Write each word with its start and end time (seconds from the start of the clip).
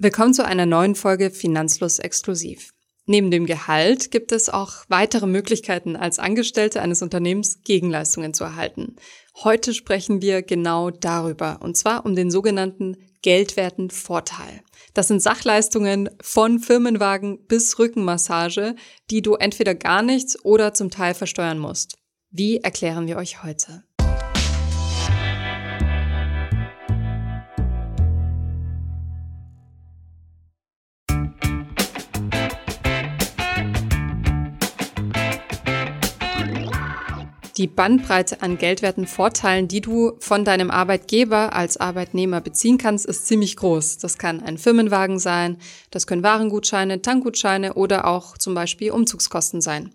Willkommen 0.00 0.32
zu 0.32 0.46
einer 0.46 0.64
neuen 0.64 0.94
Folge 0.94 1.32
Finanzlos 1.32 1.98
Exklusiv. 1.98 2.72
Neben 3.06 3.32
dem 3.32 3.46
Gehalt 3.46 4.12
gibt 4.12 4.30
es 4.30 4.48
auch 4.48 4.84
weitere 4.86 5.26
Möglichkeiten, 5.26 5.96
als 5.96 6.20
Angestellte 6.20 6.80
eines 6.80 7.02
Unternehmens 7.02 7.64
Gegenleistungen 7.64 8.32
zu 8.32 8.44
erhalten. 8.44 8.94
Heute 9.42 9.74
sprechen 9.74 10.22
wir 10.22 10.42
genau 10.42 10.90
darüber, 10.90 11.58
und 11.62 11.76
zwar 11.76 12.06
um 12.06 12.14
den 12.14 12.30
sogenannten 12.30 12.96
geldwerten 13.22 13.90
Vorteil. 13.90 14.62
Das 14.94 15.08
sind 15.08 15.20
Sachleistungen 15.20 16.08
von 16.22 16.60
Firmenwagen 16.60 17.44
bis 17.48 17.76
Rückenmassage, 17.80 18.76
die 19.10 19.20
du 19.20 19.34
entweder 19.34 19.74
gar 19.74 20.02
nichts 20.02 20.44
oder 20.44 20.74
zum 20.74 20.92
Teil 20.92 21.14
versteuern 21.14 21.58
musst. 21.58 21.98
Wie 22.30 22.58
erklären 22.58 23.08
wir 23.08 23.16
euch 23.16 23.42
heute? 23.42 23.82
Die 37.58 37.66
Bandbreite 37.66 38.40
an 38.40 38.56
geldwerten 38.56 39.08
Vorteilen, 39.08 39.66
die 39.66 39.80
du 39.80 40.12
von 40.20 40.44
deinem 40.44 40.70
Arbeitgeber 40.70 41.56
als 41.56 41.76
Arbeitnehmer 41.76 42.40
beziehen 42.40 42.78
kannst, 42.78 43.04
ist 43.04 43.26
ziemlich 43.26 43.56
groß. 43.56 43.98
Das 43.98 44.16
kann 44.16 44.40
ein 44.40 44.58
Firmenwagen 44.58 45.18
sein, 45.18 45.56
das 45.90 46.06
können 46.06 46.22
Warengutscheine, 46.22 47.02
Tankgutscheine 47.02 47.74
oder 47.74 48.06
auch 48.06 48.38
zum 48.38 48.54
Beispiel 48.54 48.92
Umzugskosten 48.92 49.60
sein. 49.60 49.90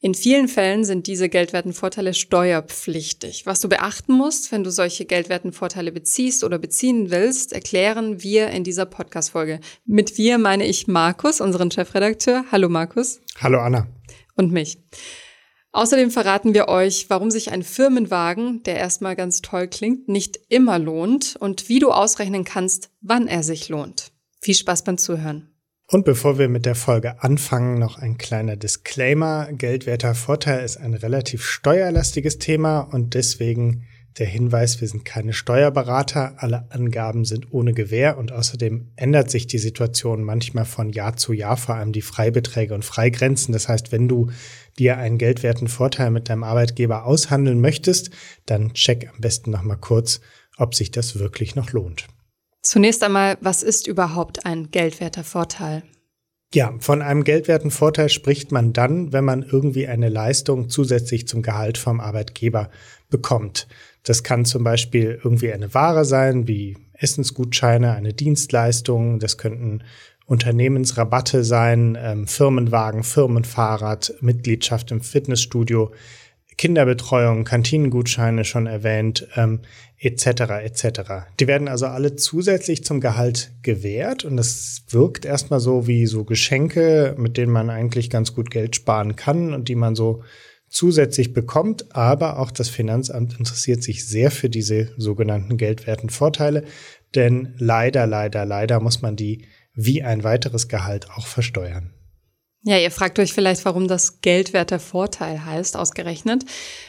In 0.00 0.14
vielen 0.14 0.48
Fällen 0.48 0.82
sind 0.82 1.06
diese 1.06 1.28
geldwerten 1.28 1.74
Vorteile 1.74 2.14
steuerpflichtig. 2.14 3.44
Was 3.44 3.60
du 3.60 3.68
beachten 3.68 4.14
musst, 4.14 4.50
wenn 4.50 4.64
du 4.64 4.70
solche 4.70 5.04
geldwerten 5.04 5.52
Vorteile 5.52 5.92
beziehst 5.92 6.42
oder 6.42 6.58
beziehen 6.58 7.10
willst, 7.10 7.52
erklären 7.52 8.22
wir 8.22 8.48
in 8.48 8.64
dieser 8.64 8.86
Podcast-Folge. 8.86 9.60
Mit 9.84 10.16
wir 10.16 10.38
meine 10.38 10.64
ich 10.64 10.86
Markus, 10.86 11.42
unseren 11.42 11.70
Chefredakteur. 11.70 12.46
Hallo 12.50 12.70
Markus. 12.70 13.20
Hallo 13.42 13.58
Anna. 13.60 13.88
Und 14.36 14.52
mich. 14.52 14.78
Außerdem 15.72 16.10
verraten 16.10 16.54
wir 16.54 16.68
euch, 16.68 17.10
warum 17.10 17.30
sich 17.30 17.52
ein 17.52 17.62
Firmenwagen, 17.62 18.62
der 18.62 18.76
erstmal 18.76 19.16
ganz 19.16 19.42
toll 19.42 19.68
klingt, 19.68 20.08
nicht 20.08 20.38
immer 20.48 20.78
lohnt 20.78 21.36
und 21.38 21.68
wie 21.68 21.78
du 21.78 21.90
ausrechnen 21.90 22.44
kannst, 22.44 22.90
wann 23.00 23.28
er 23.28 23.42
sich 23.42 23.68
lohnt. 23.68 24.12
Viel 24.40 24.54
Spaß 24.54 24.84
beim 24.84 24.98
Zuhören. 24.98 25.50
Und 25.90 26.04
bevor 26.04 26.38
wir 26.38 26.48
mit 26.48 26.66
der 26.66 26.74
Folge 26.74 27.22
anfangen, 27.22 27.78
noch 27.78 27.98
ein 27.98 28.18
kleiner 28.18 28.56
Disclaimer. 28.56 29.48
Geldwerter 29.52 30.14
Vorteil 30.14 30.62
ist 30.62 30.76
ein 30.76 30.92
relativ 30.92 31.44
steuerlastiges 31.44 32.38
Thema 32.38 32.80
und 32.80 33.14
deswegen 33.14 33.86
der 34.18 34.26
Hinweis, 34.26 34.80
wir 34.80 34.88
sind 34.88 35.04
keine 35.04 35.32
Steuerberater, 35.32 36.34
alle 36.38 36.70
Angaben 36.70 37.24
sind 37.24 37.52
ohne 37.52 37.72
Gewähr 37.72 38.18
und 38.18 38.32
außerdem 38.32 38.92
ändert 38.96 39.30
sich 39.30 39.46
die 39.46 39.58
Situation 39.58 40.22
manchmal 40.22 40.64
von 40.64 40.90
Jahr 40.90 41.16
zu 41.16 41.32
Jahr, 41.32 41.56
vor 41.56 41.76
allem 41.76 41.92
die 41.92 42.02
Freibeträge 42.02 42.74
und 42.74 42.84
Freigrenzen. 42.84 43.52
Das 43.52 43.68
heißt, 43.68 43.92
wenn 43.92 44.08
du 44.08 44.30
dir 44.78 44.98
einen 44.98 45.18
geldwerten 45.18 45.68
Vorteil 45.68 46.10
mit 46.10 46.28
deinem 46.28 46.44
Arbeitgeber 46.44 47.04
aushandeln 47.04 47.60
möchtest, 47.60 48.10
dann 48.46 48.74
check 48.74 49.08
am 49.12 49.20
besten 49.20 49.50
nochmal 49.50 49.78
kurz, 49.78 50.20
ob 50.56 50.74
sich 50.74 50.90
das 50.90 51.18
wirklich 51.18 51.54
noch 51.54 51.72
lohnt. 51.72 52.06
Zunächst 52.62 53.02
einmal, 53.02 53.38
was 53.40 53.62
ist 53.62 53.86
überhaupt 53.86 54.44
ein 54.44 54.70
geldwerter 54.70 55.24
Vorteil? 55.24 55.84
Ja, 56.54 56.74
von 56.80 57.02
einem 57.02 57.24
geldwerten 57.24 57.70
Vorteil 57.70 58.08
spricht 58.08 58.52
man 58.52 58.72
dann, 58.72 59.12
wenn 59.12 59.24
man 59.24 59.42
irgendwie 59.42 59.86
eine 59.86 60.08
Leistung 60.08 60.70
zusätzlich 60.70 61.28
zum 61.28 61.42
Gehalt 61.42 61.76
vom 61.76 62.00
Arbeitgeber 62.00 62.70
bekommt. 63.10 63.68
Das 64.02 64.22
kann 64.22 64.44
zum 64.44 64.64
Beispiel 64.64 65.18
irgendwie 65.22 65.52
eine 65.52 65.74
Ware 65.74 66.04
sein, 66.04 66.48
wie 66.48 66.76
Essensgutscheine, 66.94 67.92
eine 67.92 68.12
Dienstleistung. 68.12 69.18
Das 69.18 69.38
könnten 69.38 69.82
Unternehmensrabatte 70.26 71.42
sein, 71.42 71.96
ähm, 72.00 72.26
Firmenwagen, 72.26 73.02
Firmenfahrrad, 73.02 74.14
Mitgliedschaft 74.20 74.90
im 74.90 75.00
Fitnessstudio, 75.00 75.92
Kinderbetreuung, 76.58 77.44
Kantinengutscheine 77.44 78.44
schon 78.44 78.66
erwähnt, 78.66 79.26
ähm, 79.36 79.60
etc. 79.96 80.26
etc. 80.62 81.00
Die 81.40 81.46
werden 81.46 81.68
also 81.68 81.86
alle 81.86 82.16
zusätzlich 82.16 82.84
zum 82.84 83.00
Gehalt 83.00 83.52
gewährt 83.62 84.24
und 84.24 84.36
das 84.36 84.82
wirkt 84.90 85.24
erstmal 85.24 85.60
so 85.60 85.86
wie 85.86 86.06
so 86.06 86.24
Geschenke, 86.24 87.14
mit 87.16 87.36
denen 87.36 87.52
man 87.52 87.70
eigentlich 87.70 88.10
ganz 88.10 88.34
gut 88.34 88.50
Geld 88.50 88.76
sparen 88.76 89.16
kann 89.16 89.54
und 89.54 89.68
die 89.68 89.76
man 89.76 89.94
so 89.94 90.22
zusätzlich 90.68 91.32
bekommt, 91.32 91.94
aber 91.94 92.38
auch 92.38 92.50
das 92.50 92.68
Finanzamt 92.68 93.38
interessiert 93.38 93.82
sich 93.82 94.06
sehr 94.06 94.30
für 94.30 94.50
diese 94.50 94.92
sogenannten 94.96 95.56
geldwerten 95.56 96.10
Vorteile, 96.10 96.64
denn 97.14 97.54
leider, 97.58 98.06
leider, 98.06 98.44
leider 98.44 98.80
muss 98.80 99.02
man 99.02 99.16
die 99.16 99.46
wie 99.74 100.02
ein 100.02 100.24
weiteres 100.24 100.68
Gehalt 100.68 101.10
auch 101.10 101.26
versteuern. 101.26 101.94
Ja, 102.62 102.76
ihr 102.76 102.90
fragt 102.90 103.18
euch 103.20 103.32
vielleicht, 103.32 103.64
warum 103.64 103.86
das 103.86 104.20
geldwerter 104.20 104.80
Vorteil 104.80 105.44
heißt, 105.44 105.76
ausgerechnet. 105.76 106.44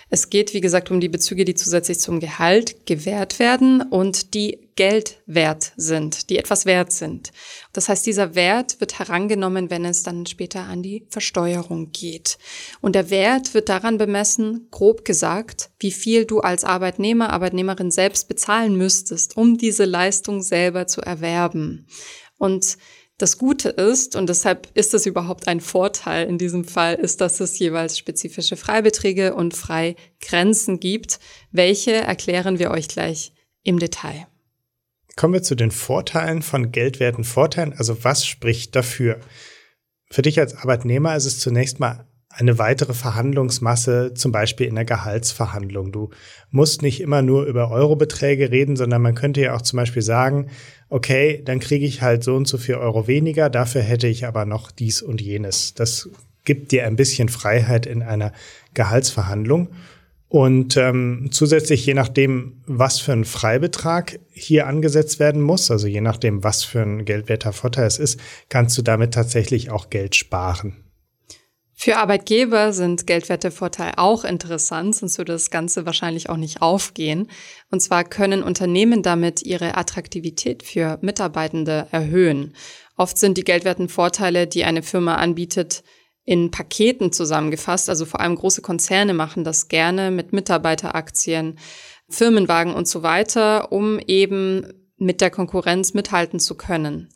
Es 0.09 0.31
geht, 0.31 0.53
wie 0.53 0.61
gesagt, 0.61 0.89
um 0.89 0.99
die 0.99 1.09
Bezüge, 1.09 1.45
die 1.45 1.53
zusätzlich 1.53 1.99
zum 1.99 2.19
Gehalt 2.19 2.87
gewährt 2.87 3.37
werden 3.37 3.83
und 3.83 4.33
die 4.33 4.68
Geld 4.79 5.21
wert 5.25 5.73
sind, 5.75 6.29
die 6.29 6.37
etwas 6.37 6.65
wert 6.65 6.93
sind. 6.93 7.33
Das 7.73 7.89
heißt, 7.89 8.05
dieser 8.05 8.33
Wert 8.33 8.79
wird 8.79 8.97
herangenommen, 8.97 9.69
wenn 9.69 9.83
es 9.83 10.03
dann 10.03 10.25
später 10.25 10.61
an 10.61 10.81
die 10.81 11.05
Versteuerung 11.09 11.91
geht. 11.91 12.37
Und 12.79 12.95
der 12.95 13.09
Wert 13.09 13.53
wird 13.53 13.67
daran 13.67 13.97
bemessen, 13.97 14.69
grob 14.71 15.03
gesagt, 15.03 15.71
wie 15.79 15.91
viel 15.91 16.23
du 16.23 16.39
als 16.39 16.63
Arbeitnehmer, 16.63 17.33
Arbeitnehmerin 17.33 17.91
selbst 17.91 18.29
bezahlen 18.29 18.77
müsstest, 18.77 19.35
um 19.35 19.57
diese 19.57 19.83
Leistung 19.83 20.41
selber 20.41 20.87
zu 20.87 21.01
erwerben. 21.01 21.85
Und 22.37 22.77
das 23.17 23.37
Gute 23.37 23.67
ist, 23.67 24.15
und 24.15 24.29
deshalb 24.29 24.69
ist 24.75 24.93
es 24.93 25.05
überhaupt 25.05 25.49
ein 25.49 25.59
Vorteil 25.59 26.25
in 26.25 26.37
diesem 26.37 26.63
Fall, 26.63 26.95
ist, 26.95 27.19
dass 27.19 27.41
es 27.41 27.59
jeweils 27.59 27.97
spezifische 27.97 28.55
Freibeträge 28.55 29.35
und 29.35 29.53
Freigrenzen 29.53 30.79
gibt. 30.79 31.19
Welche 31.51 31.95
erklären 31.95 32.59
wir 32.59 32.71
euch 32.71 32.87
gleich 32.87 33.33
im 33.63 33.77
Detail. 33.77 34.25
Kommen 35.19 35.33
wir 35.33 35.43
zu 35.43 35.55
den 35.55 35.71
Vorteilen 35.71 36.41
von 36.41 36.71
geldwerten 36.71 37.25
Vorteilen. 37.25 37.73
Also 37.73 38.05
was 38.05 38.25
spricht 38.25 38.73
dafür? 38.73 39.17
Für 40.09 40.21
dich 40.21 40.39
als 40.39 40.55
Arbeitnehmer 40.55 41.13
ist 41.13 41.25
es 41.25 41.41
zunächst 41.41 41.81
mal 41.81 42.05
eine 42.29 42.57
weitere 42.57 42.93
Verhandlungsmasse, 42.93 44.13
zum 44.13 44.31
Beispiel 44.31 44.67
in 44.67 44.75
der 44.75 44.85
Gehaltsverhandlung. 44.85 45.91
Du 45.91 46.11
musst 46.51 46.83
nicht 46.83 47.01
immer 47.01 47.21
nur 47.21 47.43
über 47.47 47.69
Eurobeträge 47.69 48.49
reden, 48.49 48.77
sondern 48.77 49.01
man 49.01 49.13
könnte 49.13 49.41
ja 49.41 49.55
auch 49.57 49.61
zum 49.61 49.75
Beispiel 49.75 50.03
sagen, 50.03 50.51
okay, 50.87 51.41
dann 51.43 51.59
kriege 51.59 51.85
ich 51.85 52.01
halt 52.01 52.23
so 52.23 52.37
und 52.37 52.47
so 52.47 52.57
viel 52.57 52.75
Euro 52.75 53.07
weniger, 53.07 53.49
dafür 53.49 53.81
hätte 53.81 54.07
ich 54.07 54.25
aber 54.25 54.45
noch 54.45 54.71
dies 54.71 55.01
und 55.01 55.19
jenes. 55.19 55.73
Das 55.73 56.07
gibt 56.45 56.71
dir 56.71 56.85
ein 56.85 56.95
bisschen 56.95 57.27
Freiheit 57.27 57.85
in 57.85 58.03
einer 58.03 58.31
Gehaltsverhandlung. 58.73 59.67
Und 60.29 60.77
ähm, 60.77 61.29
zusätzlich, 61.31 61.87
je 61.87 61.95
nachdem, 61.95 62.61
was 62.67 62.99
für 62.99 63.13
ein 63.13 63.25
Freibetrag 63.25 64.19
hier 64.31 64.67
angesetzt 64.67 65.19
werden 65.19 65.41
muss, 65.41 65.71
also 65.71 65.87
je 65.87 66.01
nachdem, 66.01 66.43
was 66.43 66.63
für 66.63 66.83
ein 66.83 67.03
geldwerter 67.03 67.51
Vorteil 67.51 67.87
es 67.87 67.97
ist, 67.97 68.19
kannst 68.47 68.77
du 68.77 68.83
damit 68.83 69.15
tatsächlich 69.15 69.71
auch 69.71 69.89
Geld 69.89 70.15
sparen. 70.15 70.83
Für 71.73 71.97
Arbeitgeber 71.97 72.73
sind 72.73 73.07
Geldwertevorteile 73.07 73.97
auch 73.97 74.23
interessant, 74.23 74.97
sonst 74.97 75.17
würde 75.17 75.31
das 75.31 75.49
Ganze 75.49 75.85
wahrscheinlich 75.85 76.29
auch 76.29 76.37
nicht 76.37 76.61
aufgehen. 76.61 77.31
Und 77.71 77.79
zwar 77.79 78.03
können 78.03 78.43
Unternehmen 78.43 79.01
damit 79.01 79.41
ihre 79.41 79.77
Attraktivität 79.77 80.61
für 80.61 80.99
Mitarbeitende 81.01 81.87
erhöhen. 81.91 82.53
Oft 82.97 83.17
sind 83.17 83.37
die 83.37 83.45
Geldwertenvorteile, 83.45 84.45
die 84.45 84.65
eine 84.65 84.83
Firma 84.83 85.15
anbietet, 85.15 85.83
in 86.29 86.51
Paketen 86.51 87.11
zusammengefasst. 87.11 87.89
Also 87.89 88.05
vor 88.05 88.19
allem 88.19 88.35
große 88.35 88.61
Konzerne 88.61 89.15
machen 89.15 89.43
das 89.43 89.67
gerne 89.67 90.11
mit 90.11 90.31
Mitarbeiteraktien, 90.31 91.57
Firmenwagen 92.07 92.75
und 92.75 92.87
so 92.87 93.01
weiter, 93.01 93.71
um 93.71 93.97
eben 93.97 94.63
mit 94.97 95.21
der 95.21 95.31
Konkurrenz 95.31 95.95
mithalten 95.95 96.39
zu 96.39 96.53
können. 96.53 97.09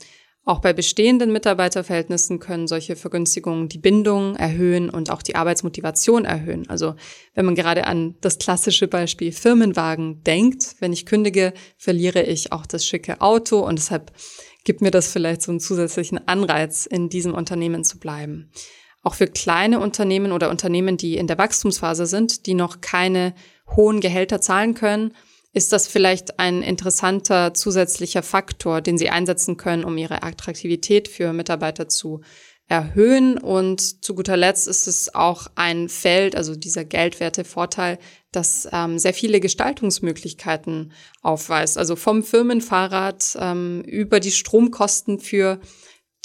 Auch 0.46 0.62
bei 0.62 0.74
bestehenden 0.74 1.32
Mitarbeiterverhältnissen 1.32 2.40
können 2.40 2.68
solche 2.68 2.96
Vergünstigungen 2.96 3.70
die 3.70 3.78
Bindung 3.78 4.36
erhöhen 4.36 4.90
und 4.90 5.12
auch 5.12 5.22
die 5.22 5.36
Arbeitsmotivation 5.36 6.26
erhöhen. 6.26 6.68
Also 6.68 6.96
wenn 7.36 7.46
man 7.46 7.54
gerade 7.54 7.86
an 7.86 8.16
das 8.22 8.40
klassische 8.40 8.88
Beispiel 8.88 9.32
Firmenwagen 9.32 10.24
denkt, 10.24 10.78
wenn 10.80 10.92
ich 10.92 11.06
kündige, 11.06 11.54
verliere 11.78 12.24
ich 12.24 12.52
auch 12.52 12.66
das 12.66 12.84
schicke 12.84 13.22
Auto 13.22 13.60
und 13.60 13.78
deshalb 13.78 14.12
gibt 14.64 14.82
mir 14.82 14.92
das 14.92 15.08
vielleicht 15.08 15.44
so 15.44 15.52
einen 15.52 15.60
zusätzlichen 15.60 16.28
Anreiz, 16.28 16.88
in 16.88 17.10
diesem 17.10 17.36
Unternehmen 17.36 17.84
zu 17.84 18.00
bleiben. 18.00 18.50
Auch 19.04 19.16
für 19.16 19.28
kleine 19.28 19.80
Unternehmen 19.82 20.32
oder 20.32 20.50
Unternehmen, 20.50 20.96
die 20.98 21.18
in 21.18 21.28
der 21.28 21.38
Wachstumsphase 21.38 22.06
sind, 22.06 22.46
die 22.46 22.54
noch 22.54 22.80
keine 22.80 23.36
hohen 23.76 24.00
Gehälter 24.00 24.40
zahlen 24.40 24.74
können, 24.74 25.14
ist 25.52 25.72
das 25.72 25.88
vielleicht 25.88 26.40
ein 26.40 26.64
interessanter 26.64 27.54
zusätzlicher 27.54 28.24
Faktor, 28.24 28.82
den 28.82 28.98
Sie 28.98 29.10
einsetzen 29.10 29.58
können, 29.58 29.84
um 29.84 29.98
Ihre 29.98 30.24
Attraktivität 30.24 31.08
für 31.08 31.32
Mitarbeiter 31.34 31.88
zu 31.90 32.22
erhöhen. 32.68 33.38
Und 33.38 34.04
zu 34.04 34.16
guter 34.16 34.38
Letzt 34.38 34.68
ist 34.68 34.88
es 34.88 35.14
auch 35.14 35.48
ein 35.56 35.90
Feld, 35.90 36.36
also 36.36 36.56
dieser 36.56 36.86
Geldwertevorteil, 36.86 38.00
das 38.32 38.68
ähm, 38.72 38.98
sehr 38.98 39.14
viele 39.14 39.40
Gestaltungsmöglichkeiten 39.40 40.92
aufweist. 41.22 41.78
Also 41.78 41.96
vom 41.96 42.24
Firmenfahrrad 42.24 43.38
ähm, 43.40 43.84
über 43.86 44.20
die 44.20 44.32
Stromkosten 44.32 45.20
für 45.20 45.60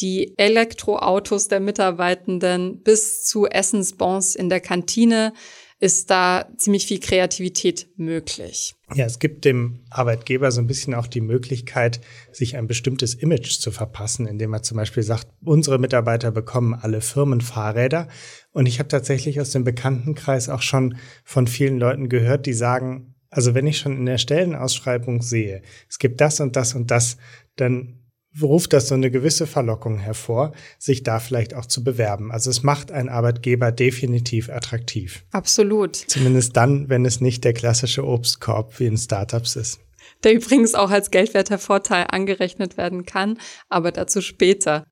die 0.00 0.35
Elektroautos 0.37 1.49
der 1.49 1.61
Mitarbeitenden 1.61 2.83
bis 2.83 3.25
zu 3.25 3.47
Essensbons 3.47 4.35
in 4.35 4.49
der 4.49 4.61
Kantine 4.61 5.33
ist 5.81 6.11
da 6.11 6.49
ziemlich 6.56 6.87
viel 6.87 6.99
Kreativität 6.99 7.89
möglich. 7.97 8.75
Ja, 8.95 9.05
es 9.05 9.21
gibt 9.21 9.45
dem 9.45 9.85
Arbeitgeber 9.91 10.50
so 10.50 10.61
ein 10.61 10.67
bisschen 10.67 10.93
auch 10.95 11.06
die 11.06 11.21
Möglichkeit, 11.21 12.00
sich 12.33 12.56
ein 12.56 12.67
bestimmtes 12.67 13.15
Image 13.15 13.61
zu 13.61 13.71
verpassen, 13.71 14.27
indem 14.27 14.53
er 14.55 14.62
zum 14.62 14.77
Beispiel 14.77 15.05
sagt, 15.05 15.29
unsere 15.45 15.79
Mitarbeiter 15.79 16.33
bekommen 16.33 16.75
alle 16.75 17.00
Firmenfahrräder. 17.00 18.09
Und 18.50 18.67
ich 18.67 18.81
habe 18.81 18.89
tatsächlich 18.89 19.41
aus 19.41 19.50
dem 19.50 19.62
Bekanntenkreis 19.62 20.49
auch 20.49 20.62
schon 20.62 20.97
von 21.23 21.47
vielen 21.47 21.79
Leuten 21.79 22.09
gehört, 22.09 22.47
die 22.47 22.55
sagen, 22.55 23.15
also 23.31 23.55
wenn 23.55 23.67
ich 23.67 23.79
schon 23.79 23.97
in 23.97 24.06
der 24.06 24.19
Stellenausschreibung 24.19 25.23
sehe, 25.23 25.62
es 25.89 26.00
gibt 26.00 26.21
das 26.21 26.41
und 26.41 26.56
das 26.56 26.75
und 26.75 26.91
das, 26.91 27.19
dann 27.55 28.07
ruft 28.40 28.72
das 28.72 28.88
so 28.88 28.94
eine 28.94 29.10
gewisse 29.10 29.46
Verlockung 29.46 29.98
hervor, 29.98 30.52
sich 30.78 31.02
da 31.02 31.19
vielleicht 31.19 31.54
auch 31.54 31.66
zu 31.66 31.82
bewerben. 31.82 32.30
Also 32.30 32.50
es 32.50 32.62
macht 32.62 32.92
einen 32.92 33.08
Arbeitgeber 33.08 33.72
definitiv 33.72 34.48
attraktiv. 34.48 35.25
Absolut. 35.32 35.96
Zumindest 35.96 36.56
dann, 36.56 36.88
wenn 36.88 37.04
es 37.04 37.20
nicht 37.20 37.44
der 37.44 37.52
klassische 37.52 38.04
Obstkorb 38.04 38.78
wie 38.78 38.86
in 38.86 38.96
Startups 38.96 39.56
ist. 39.56 39.80
Der 40.25 40.34
übrigens 40.34 40.75
auch 40.75 40.90
als 40.90 41.10
geldwerter 41.10 41.58
Vorteil 41.58 42.06
angerechnet 42.10 42.76
werden 42.76 43.04
kann, 43.04 43.38
aber 43.69 43.92
dazu 43.92 44.20
später. 44.20 44.84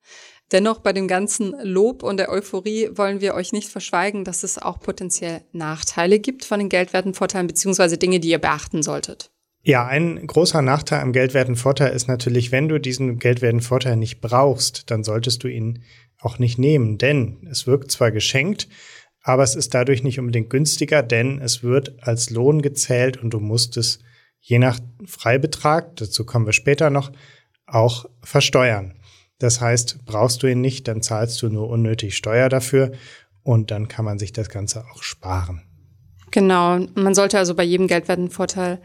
Dennoch 0.53 0.79
bei 0.79 0.93
dem 0.93 1.09
ganzen 1.09 1.53
Lob 1.61 2.03
und 2.03 2.17
der 2.17 2.29
Euphorie 2.29 2.89
wollen 2.93 3.19
wir 3.19 3.33
euch 3.33 3.51
nicht 3.51 3.67
verschweigen, 3.67 4.23
dass 4.23 4.43
es 4.43 4.57
auch 4.57 4.79
potenziell 4.79 5.41
Nachteile 5.51 6.19
gibt 6.19 6.45
von 6.45 6.59
den 6.59 6.69
geldwerten 6.69 7.13
Vorteilen 7.13 7.47
beziehungsweise 7.47 7.97
Dinge, 7.97 8.21
die 8.21 8.29
ihr 8.29 8.39
beachten 8.39 8.81
solltet. 8.81 9.29
Ja, 9.63 9.85
ein 9.85 10.25
großer 10.25 10.61
Nachteil 10.61 11.01
am 11.01 11.11
geldwerten 11.11 11.55
Vorteil 11.55 11.93
ist 11.93 12.07
natürlich, 12.07 12.51
wenn 12.51 12.69
du 12.69 12.79
diesen 12.79 13.19
geldwerten 13.19 13.61
Vorteil 13.61 13.97
nicht 13.97 14.21
brauchst, 14.21 14.89
dann 14.91 15.03
solltest 15.03 15.43
du 15.43 15.47
ihn 15.47 15.83
auch 16.19 16.39
nicht 16.39 16.57
nehmen, 16.57 16.97
denn 16.97 17.47
es 17.49 17.67
wirkt 17.67 17.91
zwar 17.91 18.11
geschenkt, 18.11 18.67
aber 19.21 19.43
es 19.43 19.55
ist 19.55 19.73
dadurch 19.73 20.03
nicht 20.03 20.19
unbedingt 20.19 20.49
günstiger, 20.49 21.03
denn 21.03 21.41
es 21.41 21.63
wird 21.63 22.01
als 22.01 22.29
Lohn 22.29 22.61
gezählt 22.61 23.17
und 23.17 23.31
du 23.31 23.39
musst 23.39 23.75
es 23.75 23.99
je 24.39 24.59
nach 24.59 24.79
Freibetrag, 25.05 25.97
dazu 25.97 26.25
kommen 26.25 26.45
wir 26.45 26.53
später 26.53 26.89
noch, 26.89 27.11
auch 27.65 28.05
versteuern. 28.23 28.93
Das 29.39 29.61
heißt, 29.61 30.05
brauchst 30.05 30.41
du 30.41 30.47
ihn 30.47 30.61
nicht, 30.61 30.87
dann 30.87 31.01
zahlst 31.01 31.41
du 31.41 31.49
nur 31.49 31.69
unnötig 31.69 32.15
Steuer 32.15 32.49
dafür 32.49 32.93
und 33.43 33.69
dann 33.71 33.87
kann 33.87 34.05
man 34.05 34.17
sich 34.17 34.31
das 34.31 34.49
Ganze 34.49 34.85
auch 34.91 35.03
sparen. 35.03 35.63
Genau, 36.31 36.79
man 36.95 37.13
sollte 37.13 37.37
also 37.37 37.53
bei 37.55 37.63
jedem 37.63 37.87
geldwerten 37.87 38.29
Vorteil 38.29 38.81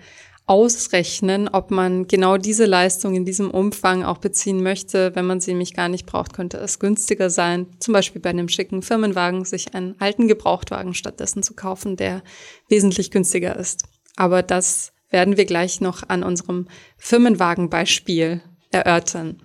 ausrechnen, 0.46 1.48
ob 1.48 1.70
man 1.70 2.08
genau 2.08 2.36
diese 2.36 2.66
Leistung 2.66 3.14
in 3.14 3.24
diesem 3.24 3.50
Umfang 3.50 4.02
auch 4.02 4.18
beziehen 4.18 4.62
möchte. 4.62 5.14
Wenn 5.14 5.26
man 5.26 5.40
sie 5.40 5.52
nämlich 5.52 5.74
gar 5.74 5.88
nicht 5.88 6.06
braucht, 6.06 6.32
könnte 6.32 6.58
es 6.58 6.78
günstiger 6.78 7.30
sein, 7.30 7.66
zum 7.78 7.94
Beispiel 7.94 8.20
bei 8.20 8.30
einem 8.30 8.48
schicken 8.48 8.82
Firmenwagen, 8.82 9.44
sich 9.44 9.74
einen 9.74 9.94
alten 10.00 10.28
Gebrauchtwagen 10.28 10.94
stattdessen 10.94 11.42
zu 11.42 11.54
kaufen, 11.54 11.96
der 11.96 12.22
wesentlich 12.68 13.10
günstiger 13.10 13.56
ist. 13.56 13.84
Aber 14.16 14.42
das 14.42 14.92
werden 15.10 15.36
wir 15.36 15.44
gleich 15.44 15.80
noch 15.80 16.08
an 16.08 16.22
unserem 16.22 16.68
Firmenwagenbeispiel 16.98 18.42
erörtern. 18.70 19.40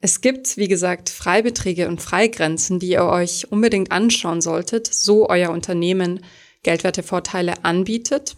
Es 0.00 0.20
gibt, 0.20 0.56
wie 0.56 0.68
gesagt, 0.68 1.08
Freibeträge 1.08 1.88
und 1.88 2.02
Freigrenzen, 2.02 2.78
die 2.78 2.90
ihr 2.90 3.04
euch 3.04 3.50
unbedingt 3.50 3.92
anschauen 3.92 4.40
solltet, 4.40 4.86
so 4.92 5.28
euer 5.28 5.50
Unternehmen 5.50 6.20
Geldwertevorteile 6.62 7.64
anbietet. 7.64 8.36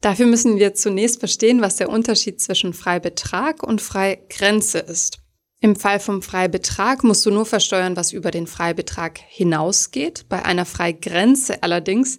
Dafür 0.00 0.26
müssen 0.26 0.58
wir 0.58 0.74
zunächst 0.74 1.18
verstehen, 1.18 1.60
was 1.60 1.76
der 1.76 1.88
Unterschied 1.88 2.40
zwischen 2.40 2.72
Freibetrag 2.72 3.62
und 3.62 3.82
Freigrenze 3.82 4.78
ist. 4.78 5.18
Im 5.60 5.74
Fall 5.74 5.98
vom 5.98 6.22
Freibetrag 6.22 7.02
musst 7.02 7.26
du 7.26 7.32
nur 7.32 7.44
versteuern, 7.44 7.96
was 7.96 8.12
über 8.12 8.30
den 8.30 8.46
Freibetrag 8.46 9.18
hinausgeht. 9.18 10.26
Bei 10.28 10.44
einer 10.44 10.64
Freigrenze 10.64 11.64
allerdings 11.64 12.18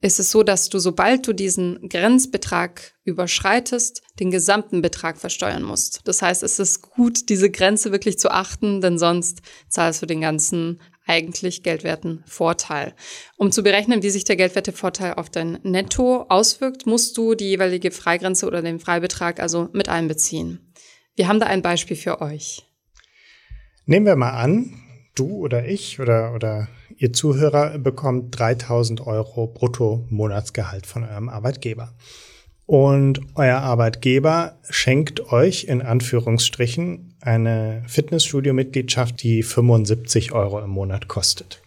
ist 0.00 0.20
es 0.20 0.30
so, 0.30 0.44
dass 0.44 0.68
du, 0.68 0.78
sobald 0.78 1.26
du 1.26 1.32
diesen 1.32 1.88
Grenzbetrag 1.88 2.94
überschreitest, 3.02 4.02
den 4.20 4.30
gesamten 4.30 4.80
Betrag 4.80 5.18
versteuern 5.18 5.64
musst. 5.64 6.02
Das 6.04 6.22
heißt, 6.22 6.44
es 6.44 6.60
ist 6.60 6.82
gut, 6.82 7.28
diese 7.28 7.50
Grenze 7.50 7.90
wirklich 7.90 8.16
zu 8.18 8.30
achten, 8.30 8.80
denn 8.80 8.96
sonst 8.96 9.42
zahlst 9.68 10.00
du 10.00 10.06
den 10.06 10.20
ganzen 10.20 10.80
eigentlich 11.08 11.62
geldwerten 11.62 12.22
Vorteil. 12.26 12.94
Um 13.36 13.50
zu 13.50 13.62
berechnen, 13.62 14.02
wie 14.02 14.10
sich 14.10 14.24
der 14.24 14.36
geldwerte 14.36 14.72
Vorteil 14.72 15.14
auf 15.14 15.30
dein 15.30 15.58
Netto 15.62 16.26
auswirkt, 16.28 16.86
musst 16.86 17.16
du 17.16 17.34
die 17.34 17.48
jeweilige 17.48 17.90
Freigrenze 17.90 18.46
oder 18.46 18.62
den 18.62 18.78
Freibetrag 18.78 19.40
also 19.40 19.68
mit 19.72 19.88
einbeziehen. 19.88 20.72
Wir 21.16 21.26
haben 21.28 21.40
da 21.40 21.46
ein 21.46 21.62
Beispiel 21.62 21.96
für 21.96 22.20
euch. 22.20 22.62
Nehmen 23.86 24.06
wir 24.06 24.16
mal 24.16 24.32
an, 24.32 24.74
du 25.14 25.38
oder 25.38 25.66
ich 25.66 25.98
oder, 25.98 26.34
oder 26.34 26.68
ihr 26.96 27.12
Zuhörer 27.12 27.78
bekommt 27.78 28.38
3000 28.38 29.06
Euro 29.06 29.46
brutto 29.46 30.06
Monatsgehalt 30.10 30.86
von 30.86 31.04
eurem 31.04 31.28
Arbeitgeber. 31.28 31.94
Und 32.68 33.20
euer 33.34 33.60
Arbeitgeber 33.60 34.58
schenkt 34.68 35.32
euch 35.32 35.64
in 35.64 35.80
Anführungsstrichen 35.80 37.14
eine 37.22 37.82
Fitnessstudio-Mitgliedschaft, 37.86 39.22
die 39.22 39.42
75 39.42 40.32
Euro 40.32 40.60
im 40.60 40.68
Monat 40.68 41.08
kostet. 41.08 41.62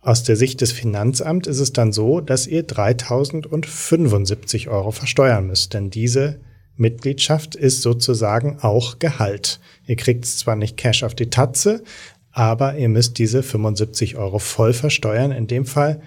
Aus 0.00 0.22
der 0.22 0.36
Sicht 0.36 0.60
des 0.60 0.70
Finanzamts 0.70 1.48
ist 1.48 1.58
es 1.58 1.72
dann 1.72 1.90
so, 1.90 2.20
dass 2.20 2.46
ihr 2.46 2.62
3075 2.62 4.68
Euro 4.68 4.92
versteuern 4.92 5.48
müsst, 5.48 5.74
denn 5.74 5.90
diese 5.90 6.38
Mitgliedschaft 6.76 7.56
ist 7.56 7.82
sozusagen 7.82 8.60
auch 8.60 9.00
Gehalt. 9.00 9.58
Ihr 9.88 9.96
kriegt 9.96 10.24
zwar 10.24 10.54
nicht 10.54 10.76
Cash 10.76 11.02
auf 11.02 11.16
die 11.16 11.30
Tatze, 11.30 11.82
aber 12.30 12.76
ihr 12.76 12.88
müsst 12.88 13.18
diese 13.18 13.42
75 13.42 14.16
Euro 14.16 14.38
voll 14.38 14.72
versteuern. 14.72 15.32
In 15.32 15.48
dem 15.48 15.64
Fall 15.64 16.00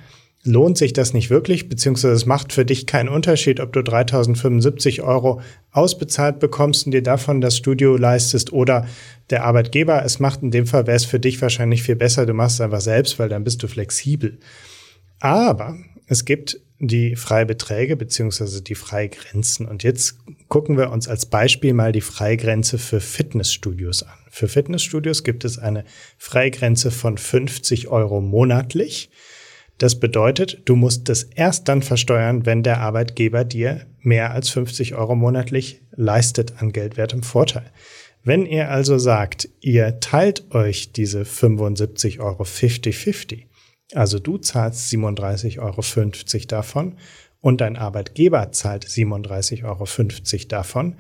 lohnt 0.43 0.77
sich 0.77 0.93
das 0.93 1.13
nicht 1.13 1.29
wirklich, 1.29 1.67
beziehungsweise 1.67 2.13
es 2.13 2.25
macht 2.25 2.53
für 2.53 2.65
dich 2.65 2.85
keinen 2.85 3.09
Unterschied, 3.09 3.59
ob 3.59 3.73
du 3.73 3.83
3075 3.83 5.01
Euro 5.01 5.41
ausbezahlt 5.71 6.39
bekommst 6.39 6.85
und 6.85 6.91
dir 6.91 7.03
davon 7.03 7.41
das 7.41 7.57
Studio 7.57 7.97
leistest 7.97 8.53
oder 8.53 8.87
der 9.29 9.43
Arbeitgeber. 9.43 10.03
Es 10.05 10.19
macht 10.19 10.41
in 10.41 10.51
dem 10.51 10.65
Fall, 10.65 10.87
wäre 10.87 10.95
es 10.95 11.05
für 11.05 11.19
dich 11.19 11.41
wahrscheinlich 11.41 11.83
viel 11.83 11.97
besser, 11.97 12.25
du 12.25 12.33
machst 12.33 12.55
es 12.55 12.61
einfach 12.61 12.81
selbst, 12.81 13.19
weil 13.19 13.29
dann 13.29 13.43
bist 13.43 13.61
du 13.63 13.67
flexibel. 13.67 14.39
Aber 15.19 15.77
es 16.07 16.23
gibt 16.23 16.61
die 16.79 17.17
Freibeträge 17.17 17.97
beziehungsweise 17.97 18.61
die 18.61 18.75
Freigrenzen. 18.75 19.65
Und 19.65 19.83
jetzt 19.83 20.17
gucken 20.47 20.77
wir 20.77 20.91
uns 20.91 21.09
als 21.09 21.25
Beispiel 21.25 21.73
mal 21.73 21.91
die 21.91 22.01
Freigrenze 22.01 22.77
für 22.77 23.01
Fitnessstudios 23.01 24.03
an. 24.03 24.17
Für 24.29 24.47
Fitnessstudios 24.47 25.25
gibt 25.25 25.43
es 25.43 25.59
eine 25.59 25.83
Freigrenze 26.17 26.91
von 26.91 27.17
50 27.17 27.89
Euro 27.89 28.21
monatlich. 28.21 29.09
Das 29.79 29.97
bedeutet, 29.97 30.61
du 30.65 30.75
musst 30.75 31.07
das 31.07 31.23
erst 31.23 31.69
dann 31.69 31.81
versteuern, 31.81 32.45
wenn 32.45 32.63
der 32.63 32.81
Arbeitgeber 32.81 33.45
dir 33.45 33.87
mehr 34.01 34.31
als 34.31 34.49
50 34.49 34.95
Euro 34.95 35.15
monatlich 35.15 35.81
leistet 35.95 36.61
an 36.61 36.73
geldwertem 36.73 37.23
Vorteil. 37.23 37.71
Wenn 38.21 38.45
ihr 38.45 38.69
also 38.69 38.97
sagt, 38.97 39.47
ihr 39.61 40.01
teilt 40.01 40.53
euch 40.53 40.91
diese 40.91 41.23
75 41.23 42.19
Euro 42.19 42.43
50-50, 42.43 43.45
also 43.93 44.19
du 44.19 44.37
zahlst 44.37 44.91
37,50 44.91 45.59
Euro 45.59 46.45
davon 46.47 46.97
und 47.39 47.61
dein 47.61 47.77
Arbeitgeber 47.77 48.51
zahlt 48.51 48.85
37,50 48.85 49.63
Euro 49.63 49.85
davon, 50.49 50.95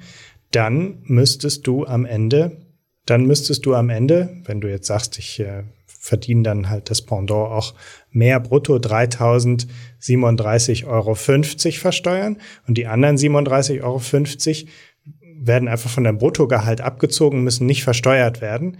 dann 0.51 0.99
müsstest 1.03 1.67
du 1.67 1.85
am 1.85 2.05
Ende, 2.05 2.65
dann 3.05 3.25
müsstest 3.25 3.65
du 3.65 3.75
am 3.75 3.89
Ende, 3.89 4.37
wenn 4.45 4.61
du 4.61 4.69
jetzt 4.69 4.87
sagst, 4.87 5.19
ich 5.19 5.41
äh, 5.41 5.63
verdienen 5.99 6.43
dann 6.43 6.69
halt 6.69 6.89
das 6.89 7.01
Pendant 7.01 7.51
auch 7.51 7.75
mehr 8.09 8.39
brutto 8.39 8.77
3037,50 8.77 10.87
Euro 10.87 11.15
versteuern 11.15 12.37
und 12.67 12.77
die 12.77 12.87
anderen 12.87 13.17
37,50 13.17 13.83
Euro 13.83 14.01
werden 15.41 15.67
einfach 15.67 15.89
von 15.89 16.03
deinem 16.03 16.17
Bruttogehalt 16.17 16.81
abgezogen, 16.81 17.43
müssen 17.43 17.65
nicht 17.65 17.83
versteuert 17.83 18.41
werden. 18.41 18.77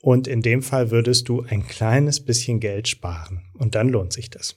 Und 0.00 0.28
in 0.28 0.42
dem 0.42 0.62
Fall 0.62 0.90
würdest 0.90 1.30
du 1.30 1.46
ein 1.48 1.66
kleines 1.66 2.22
bisschen 2.22 2.60
Geld 2.60 2.88
sparen. 2.88 3.42
Und 3.54 3.74
dann 3.74 3.88
lohnt 3.88 4.12
sich 4.12 4.28
das. 4.28 4.56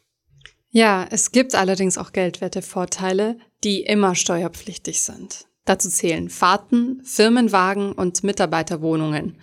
Ja, 0.70 1.08
es 1.10 1.32
gibt 1.32 1.56
allerdings 1.56 1.98
auch 1.98 2.12
Geldwertevorteile, 2.12 3.38
die 3.64 3.82
immer 3.82 4.16
steuerpflichtig 4.16 5.02
sind. 5.02 5.46
Dazu 5.64 5.90
zählen 5.90 6.30
Fahrten, 6.30 7.02
Firmenwagen 7.06 7.94
und 7.94 8.24
Mitarbeiterwohnungen. 8.24 9.38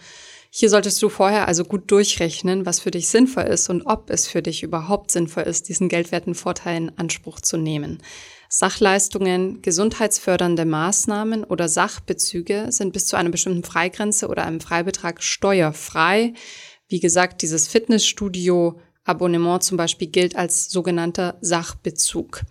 Hier 0.56 0.70
solltest 0.70 1.02
du 1.02 1.08
vorher 1.08 1.48
also 1.48 1.64
gut 1.64 1.90
durchrechnen, 1.90 2.64
was 2.64 2.78
für 2.78 2.92
dich 2.92 3.08
sinnvoll 3.08 3.42
ist 3.42 3.68
und 3.70 3.82
ob 3.86 4.08
es 4.08 4.28
für 4.28 4.40
dich 4.40 4.62
überhaupt 4.62 5.10
sinnvoll 5.10 5.42
ist, 5.42 5.68
diesen 5.68 5.88
geldwerten 5.88 6.36
Vorteil 6.36 6.76
in 6.76 6.96
Anspruch 6.96 7.40
zu 7.40 7.56
nehmen. 7.56 8.00
Sachleistungen, 8.48 9.62
gesundheitsfördernde 9.62 10.64
Maßnahmen 10.64 11.42
oder 11.42 11.68
Sachbezüge 11.68 12.66
sind 12.70 12.92
bis 12.92 13.06
zu 13.08 13.16
einer 13.16 13.30
bestimmten 13.30 13.64
Freigrenze 13.64 14.28
oder 14.28 14.46
einem 14.46 14.60
Freibetrag 14.60 15.24
steuerfrei. 15.24 16.34
Wie 16.86 17.00
gesagt, 17.00 17.42
dieses 17.42 17.66
Fitnessstudio 17.66 18.78
Abonnement 19.02 19.60
zum 19.60 19.76
Beispiel 19.76 20.06
gilt 20.06 20.36
als 20.36 20.70
sogenannter 20.70 21.36
Sachbezug. 21.40 22.42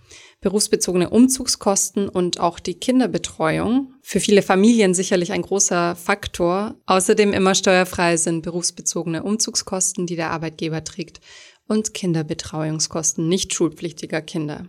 Berufsbezogene 0.43 1.09
Umzugskosten 1.09 2.09
und 2.09 2.39
auch 2.39 2.59
die 2.59 2.75
Kinderbetreuung. 2.75 3.93
Für 4.01 4.19
viele 4.19 4.41
Familien 4.41 4.93
sicherlich 4.93 5.31
ein 5.31 5.41
großer 5.41 5.95
Faktor. 5.95 6.75
Außerdem 6.85 7.31
immer 7.31 7.55
steuerfrei 7.55 8.17
sind 8.17 8.41
berufsbezogene 8.41 9.23
Umzugskosten, 9.23 10.05
die 10.05 10.17
der 10.17 10.31
Arbeitgeber 10.31 10.83
trägt 10.83 11.21
und 11.67 11.93
Kinderbetreuungskosten 11.93 13.27
nicht 13.27 13.53
schulpflichtiger 13.53 14.21
Kinder. 14.21 14.67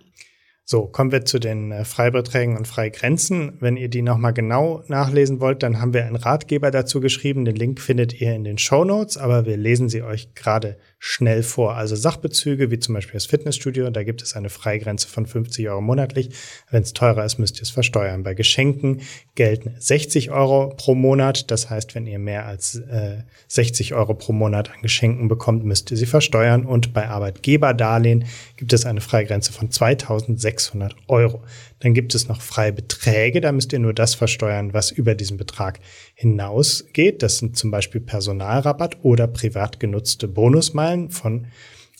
So, 0.66 0.86
kommen 0.86 1.12
wir 1.12 1.26
zu 1.26 1.38
den 1.38 1.72
äh, 1.72 1.84
Freibeträgen 1.84 2.56
und 2.56 2.66
Freigrenzen. 2.66 3.58
Wenn 3.60 3.76
ihr 3.76 3.88
die 3.88 4.00
nochmal 4.00 4.32
genau 4.32 4.82
nachlesen 4.86 5.38
wollt, 5.38 5.62
dann 5.62 5.78
haben 5.78 5.92
wir 5.92 6.06
einen 6.06 6.16
Ratgeber 6.16 6.70
dazu 6.70 7.00
geschrieben. 7.00 7.44
Den 7.44 7.56
Link 7.56 7.80
findet 7.80 8.18
ihr 8.18 8.34
in 8.34 8.44
den 8.44 8.56
Show 8.56 8.82
Notes, 8.84 9.18
aber 9.18 9.44
wir 9.44 9.58
lesen 9.58 9.90
sie 9.90 10.02
euch 10.02 10.34
gerade 10.34 10.78
schnell 11.06 11.42
vor. 11.42 11.76
Also 11.76 11.96
Sachbezüge, 11.96 12.70
wie 12.70 12.78
zum 12.78 12.94
Beispiel 12.94 13.12
das 13.12 13.26
Fitnessstudio, 13.26 13.90
da 13.90 14.04
gibt 14.04 14.22
es 14.22 14.34
eine 14.36 14.48
Freigrenze 14.48 15.06
von 15.06 15.26
50 15.26 15.68
Euro 15.68 15.82
monatlich. 15.82 16.30
Wenn 16.70 16.82
es 16.82 16.94
teurer 16.94 17.26
ist, 17.26 17.36
müsst 17.36 17.58
ihr 17.58 17.62
es 17.64 17.70
versteuern. 17.70 18.22
Bei 18.22 18.32
Geschenken 18.32 19.02
gelten 19.34 19.74
60 19.78 20.30
Euro 20.30 20.72
pro 20.74 20.94
Monat. 20.94 21.50
Das 21.50 21.68
heißt, 21.68 21.94
wenn 21.94 22.06
ihr 22.06 22.18
mehr 22.18 22.46
als 22.46 22.76
äh, 22.76 23.18
60 23.48 23.92
Euro 23.92 24.14
pro 24.14 24.32
Monat 24.32 24.70
an 24.70 24.80
Geschenken 24.80 25.28
bekommt, 25.28 25.66
müsst 25.66 25.90
ihr 25.90 25.98
sie 25.98 26.06
versteuern. 26.06 26.64
Und 26.64 26.94
bei 26.94 27.06
Arbeitgeberdarlehen 27.06 28.24
gibt 28.56 28.72
es 28.72 28.86
eine 28.86 29.02
Freigrenze 29.02 29.52
von 29.52 29.70
2600 29.70 30.96
Euro. 31.08 31.42
Dann 31.84 31.92
gibt 31.92 32.14
es 32.14 32.28
noch 32.28 32.40
Freibeträge, 32.40 33.42
da 33.42 33.52
müsst 33.52 33.74
ihr 33.74 33.78
nur 33.78 33.92
das 33.92 34.14
versteuern, 34.14 34.72
was 34.72 34.90
über 34.90 35.14
diesen 35.14 35.36
Betrag 35.36 35.80
hinausgeht. 36.14 37.22
Das 37.22 37.36
sind 37.36 37.58
zum 37.58 37.70
Beispiel 37.70 38.00
Personalrabatt 38.00 38.96
oder 39.02 39.26
privat 39.26 39.80
genutzte 39.80 40.26
Bonusmeilen 40.26 41.10
von 41.10 41.48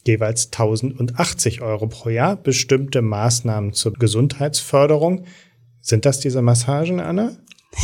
jeweils 0.06 0.46
1080 0.46 1.60
Euro 1.60 1.86
pro 1.86 2.08
Jahr. 2.08 2.36
Bestimmte 2.36 3.02
Maßnahmen 3.02 3.74
zur 3.74 3.92
Gesundheitsförderung. 3.92 5.26
Sind 5.82 6.06
das 6.06 6.18
diese 6.18 6.40
Massagen, 6.40 6.98
Anna? 7.00 7.36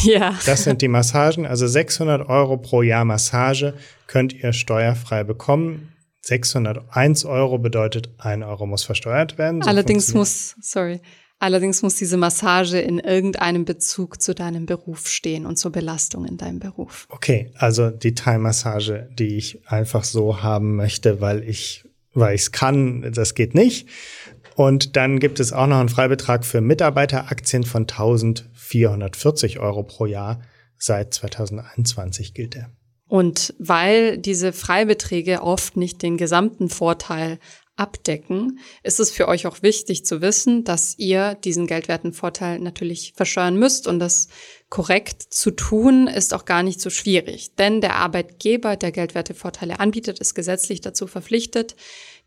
Ja. 0.02 0.38
Das 0.46 0.64
sind 0.64 0.80
die 0.80 0.88
Massagen. 0.88 1.44
Also 1.44 1.66
600 1.66 2.26
Euro 2.30 2.56
pro 2.56 2.80
Jahr 2.80 3.04
Massage 3.04 3.74
könnt 4.06 4.32
ihr 4.32 4.54
steuerfrei 4.54 5.22
bekommen. 5.22 5.92
601 6.22 7.26
Euro 7.26 7.58
bedeutet, 7.58 8.08
ein 8.16 8.42
Euro 8.42 8.64
muss 8.66 8.84
versteuert 8.84 9.36
werden. 9.36 9.60
So 9.60 9.68
Allerdings 9.68 10.14
muss, 10.14 10.56
sorry, 10.62 11.02
Allerdings 11.40 11.82
muss 11.82 11.96
diese 11.96 12.18
Massage 12.18 12.78
in 12.78 12.98
irgendeinem 12.98 13.64
Bezug 13.64 14.20
zu 14.20 14.34
deinem 14.34 14.66
Beruf 14.66 15.08
stehen 15.08 15.46
und 15.46 15.56
zur 15.56 15.72
Belastung 15.72 16.26
in 16.26 16.36
deinem 16.36 16.60
Beruf. 16.60 17.06
Okay, 17.08 17.50
also 17.56 17.90
die 17.90 18.14
Thai-Massage, 18.14 19.08
die 19.18 19.38
ich 19.38 19.66
einfach 19.66 20.04
so 20.04 20.42
haben 20.42 20.76
möchte, 20.76 21.20
weil 21.20 21.42
ich 21.42 21.84
weil 22.12 22.34
ich 22.34 22.42
es 22.42 22.52
kann, 22.52 23.12
das 23.12 23.34
geht 23.34 23.54
nicht. 23.54 23.88
Und 24.56 24.96
dann 24.96 25.20
gibt 25.20 25.40
es 25.40 25.52
auch 25.52 25.66
noch 25.66 25.78
einen 25.78 25.88
Freibetrag 25.88 26.44
für 26.44 26.60
Mitarbeiteraktien 26.60 27.62
von 27.62 27.82
1440 27.82 29.58
Euro 29.60 29.82
pro 29.84 30.06
Jahr. 30.06 30.42
Seit 30.76 31.14
2021 31.14 32.34
gilt 32.34 32.56
er. 32.56 32.70
Und 33.06 33.54
weil 33.58 34.18
diese 34.18 34.52
Freibeträge 34.52 35.42
oft 35.42 35.76
nicht 35.76 36.00
den 36.02 36.16
gesamten 36.16 36.68
Vorteil 36.68 37.38
abdecken, 37.80 38.60
ist 38.82 39.00
es 39.00 39.10
für 39.10 39.26
euch 39.26 39.46
auch 39.46 39.62
wichtig 39.62 40.04
zu 40.04 40.20
wissen, 40.20 40.64
dass 40.64 40.94
ihr 40.98 41.34
diesen 41.34 41.66
geldwerten 41.66 42.12
Vorteil 42.12 42.58
natürlich 42.58 43.14
versteuern 43.16 43.56
müsst 43.56 43.86
und 43.86 43.98
das 43.98 44.28
korrekt 44.68 45.22
zu 45.22 45.50
tun 45.50 46.06
ist 46.06 46.34
auch 46.34 46.44
gar 46.44 46.62
nicht 46.62 46.80
so 46.80 46.90
schwierig, 46.90 47.54
denn 47.56 47.80
der 47.80 47.96
Arbeitgeber, 47.96 48.76
der 48.76 48.92
geldwerte 48.92 49.34
Vorteile 49.34 49.80
anbietet, 49.80 50.18
ist 50.18 50.34
gesetzlich 50.34 50.82
dazu 50.82 51.06
verpflichtet, 51.06 51.74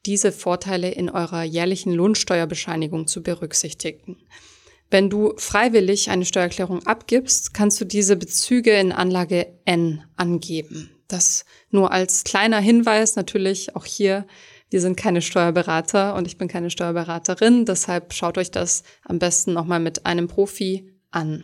diese 0.06 0.32
Vorteile 0.32 0.92
in 0.92 1.10
eurer 1.10 1.44
jährlichen 1.44 1.94
Lohnsteuerbescheinigung 1.94 3.08
zu 3.08 3.24
berücksichtigen. 3.24 4.18
Wenn 4.90 5.10
du 5.10 5.34
freiwillig 5.38 6.10
eine 6.10 6.26
Steuererklärung 6.26 6.86
abgibst, 6.86 7.54
kannst 7.54 7.80
du 7.80 7.86
diese 7.86 8.16
Bezüge 8.16 8.72
in 8.72 8.92
Anlage 8.92 9.48
N 9.66 10.04
angeben. 10.18 10.92
Das 11.08 11.46
nur 11.70 11.92
als 11.92 12.24
kleiner 12.24 12.60
Hinweis 12.60 13.16
natürlich 13.16 13.76
auch 13.76 13.86
hier 13.86 14.26
wir 14.74 14.82
sind 14.82 14.98
keine 14.98 15.22
Steuerberater 15.22 16.16
und 16.16 16.26
ich 16.28 16.38
bin 16.38 16.48
keine 16.48 16.72
Steuerberaterin. 16.72 17.66
Deshalb 17.66 18.12
schaut 18.12 18.40
euch 18.40 18.50
das 18.50 18.84
am 19.06 19.20
besten 19.20 19.54
nochmal 19.54 19.80
mit 19.80 20.08
einem 20.08 20.28
Profi 20.28 20.92
an. 21.12 21.44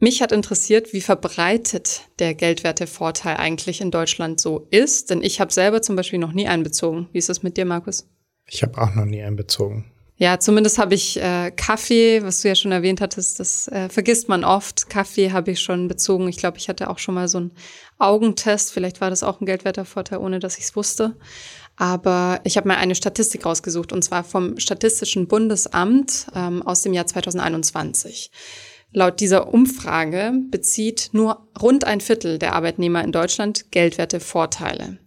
Mich 0.00 0.20
hat 0.20 0.32
interessiert, 0.32 0.92
wie 0.92 1.00
verbreitet 1.00 2.02
der 2.18 2.34
Geldwertevorteil 2.34 3.36
eigentlich 3.36 3.80
in 3.80 3.90
Deutschland 3.90 4.40
so 4.40 4.66
ist, 4.70 5.10
denn 5.10 5.22
ich 5.22 5.40
habe 5.40 5.52
selber 5.52 5.80
zum 5.80 5.96
Beispiel 5.96 6.18
noch 6.18 6.32
nie 6.32 6.48
einbezogen. 6.48 7.08
Wie 7.12 7.18
ist 7.18 7.28
das 7.28 7.42
mit 7.42 7.56
dir, 7.56 7.64
Markus? 7.64 8.08
Ich 8.46 8.62
habe 8.62 8.80
auch 8.80 8.94
noch 8.94 9.04
nie 9.04 9.22
einbezogen. 9.22 9.92
Ja, 10.16 10.40
zumindest 10.40 10.78
habe 10.78 10.94
ich 10.94 11.20
äh, 11.20 11.52
Kaffee, 11.52 12.24
was 12.24 12.42
du 12.42 12.48
ja 12.48 12.56
schon 12.56 12.72
erwähnt 12.72 13.00
hattest, 13.00 13.38
das 13.38 13.68
äh, 13.68 13.88
vergisst 13.88 14.28
man 14.28 14.42
oft. 14.42 14.90
Kaffee 14.90 15.30
habe 15.30 15.52
ich 15.52 15.60
schon 15.60 15.86
bezogen. 15.86 16.26
Ich 16.26 16.38
glaube, 16.38 16.58
ich 16.58 16.68
hatte 16.68 16.90
auch 16.90 16.98
schon 16.98 17.14
mal 17.14 17.28
so 17.28 17.38
einen 17.38 17.52
Augentest. 17.98 18.72
Vielleicht 18.72 19.00
war 19.00 19.10
das 19.10 19.22
auch 19.22 19.40
ein 19.40 19.46
Geldwertervorteil, 19.46 20.18
ohne 20.18 20.40
dass 20.40 20.58
ich 20.58 20.64
es 20.64 20.74
wusste. 20.74 21.14
Aber 21.78 22.40
ich 22.42 22.56
habe 22.56 22.66
mal 22.66 22.76
eine 22.76 22.96
Statistik 22.96 23.46
rausgesucht, 23.46 23.92
und 23.92 24.02
zwar 24.02 24.24
vom 24.24 24.58
Statistischen 24.58 25.28
Bundesamt 25.28 26.26
ähm, 26.34 26.60
aus 26.62 26.82
dem 26.82 26.92
Jahr 26.92 27.06
2021. 27.06 28.32
Laut 28.92 29.20
dieser 29.20 29.52
Umfrage 29.54 30.32
bezieht 30.50 31.10
nur 31.12 31.46
rund 31.60 31.84
ein 31.84 32.00
Viertel 32.00 32.38
der 32.38 32.54
Arbeitnehmer 32.54 33.04
in 33.04 33.12
Deutschland 33.12 33.70
geldwerte 33.70 34.18
Vorteile. 34.18 34.98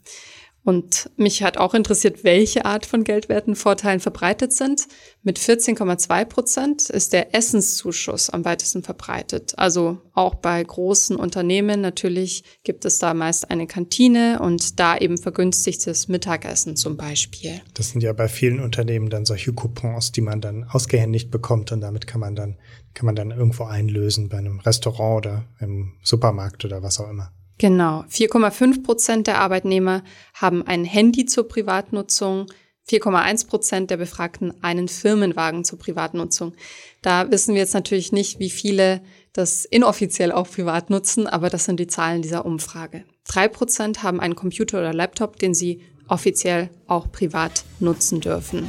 Und 0.63 1.09
mich 1.17 1.41
hat 1.41 1.57
auch 1.57 1.73
interessiert, 1.73 2.23
welche 2.23 2.65
Art 2.65 2.85
von 2.85 3.03
geldwerten 3.03 3.55
Vorteilen 3.55 3.99
verbreitet 3.99 4.53
sind. 4.53 4.87
Mit 5.23 5.39
14,2 5.39 6.25
Prozent 6.25 6.89
ist 6.89 7.13
der 7.13 7.33
Essenszuschuss 7.33 8.29
am 8.29 8.45
weitesten 8.45 8.83
verbreitet. 8.83 9.53
Also 9.57 9.97
auch 10.13 10.35
bei 10.35 10.63
großen 10.63 11.15
Unternehmen 11.15 11.81
natürlich 11.81 12.43
gibt 12.63 12.85
es 12.85 12.99
da 12.99 13.15
meist 13.15 13.49
eine 13.49 13.65
Kantine 13.65 14.39
und 14.39 14.79
da 14.79 14.97
eben 14.97 15.17
vergünstigtes 15.17 16.07
Mittagessen 16.07 16.75
zum 16.75 16.95
Beispiel. 16.95 17.61
Das 17.73 17.89
sind 17.89 18.03
ja 18.03 18.13
bei 18.13 18.27
vielen 18.27 18.59
Unternehmen 18.59 19.09
dann 19.09 19.25
solche 19.25 19.53
Coupons, 19.53 20.11
die 20.11 20.21
man 20.21 20.41
dann 20.41 20.65
ausgehändigt 20.65 21.31
bekommt 21.31 21.71
und 21.71 21.81
damit 21.81 22.05
kann 22.05 22.21
man 22.21 22.35
dann, 22.35 22.57
kann 22.93 23.07
man 23.07 23.15
dann 23.15 23.31
irgendwo 23.31 23.63
einlösen 23.63 24.29
bei 24.29 24.37
einem 24.37 24.59
Restaurant 24.59 25.25
oder 25.25 25.45
im 25.59 25.93
Supermarkt 26.03 26.65
oder 26.65 26.83
was 26.83 26.99
auch 26.99 27.09
immer. 27.09 27.31
Genau. 27.61 28.05
4,5 28.09 28.81
Prozent 28.81 29.27
der 29.27 29.37
Arbeitnehmer 29.37 30.01
haben 30.33 30.65
ein 30.65 30.83
Handy 30.83 31.27
zur 31.27 31.47
Privatnutzung. 31.47 32.47
4,1 32.89 33.45
Prozent 33.45 33.91
der 33.91 33.97
Befragten 33.97 34.51
einen 34.63 34.87
Firmenwagen 34.87 35.63
zur 35.63 35.77
Privatnutzung. 35.77 36.55
Da 37.03 37.29
wissen 37.29 37.53
wir 37.53 37.61
jetzt 37.61 37.75
natürlich 37.75 38.11
nicht, 38.11 38.39
wie 38.39 38.49
viele 38.49 39.03
das 39.31 39.63
inoffiziell 39.65 40.31
auch 40.31 40.49
privat 40.49 40.89
nutzen, 40.89 41.27
aber 41.27 41.51
das 41.51 41.65
sind 41.65 41.79
die 41.79 41.85
Zahlen 41.85 42.23
dieser 42.23 42.47
Umfrage. 42.47 43.03
Drei 43.27 43.47
Prozent 43.47 44.01
haben 44.01 44.19
einen 44.19 44.35
Computer 44.35 44.79
oder 44.79 44.91
Laptop, 44.91 45.37
den 45.37 45.53
sie 45.53 45.83
offiziell 46.07 46.71
auch 46.87 47.11
privat 47.11 47.63
nutzen 47.79 48.21
dürfen. 48.21 48.67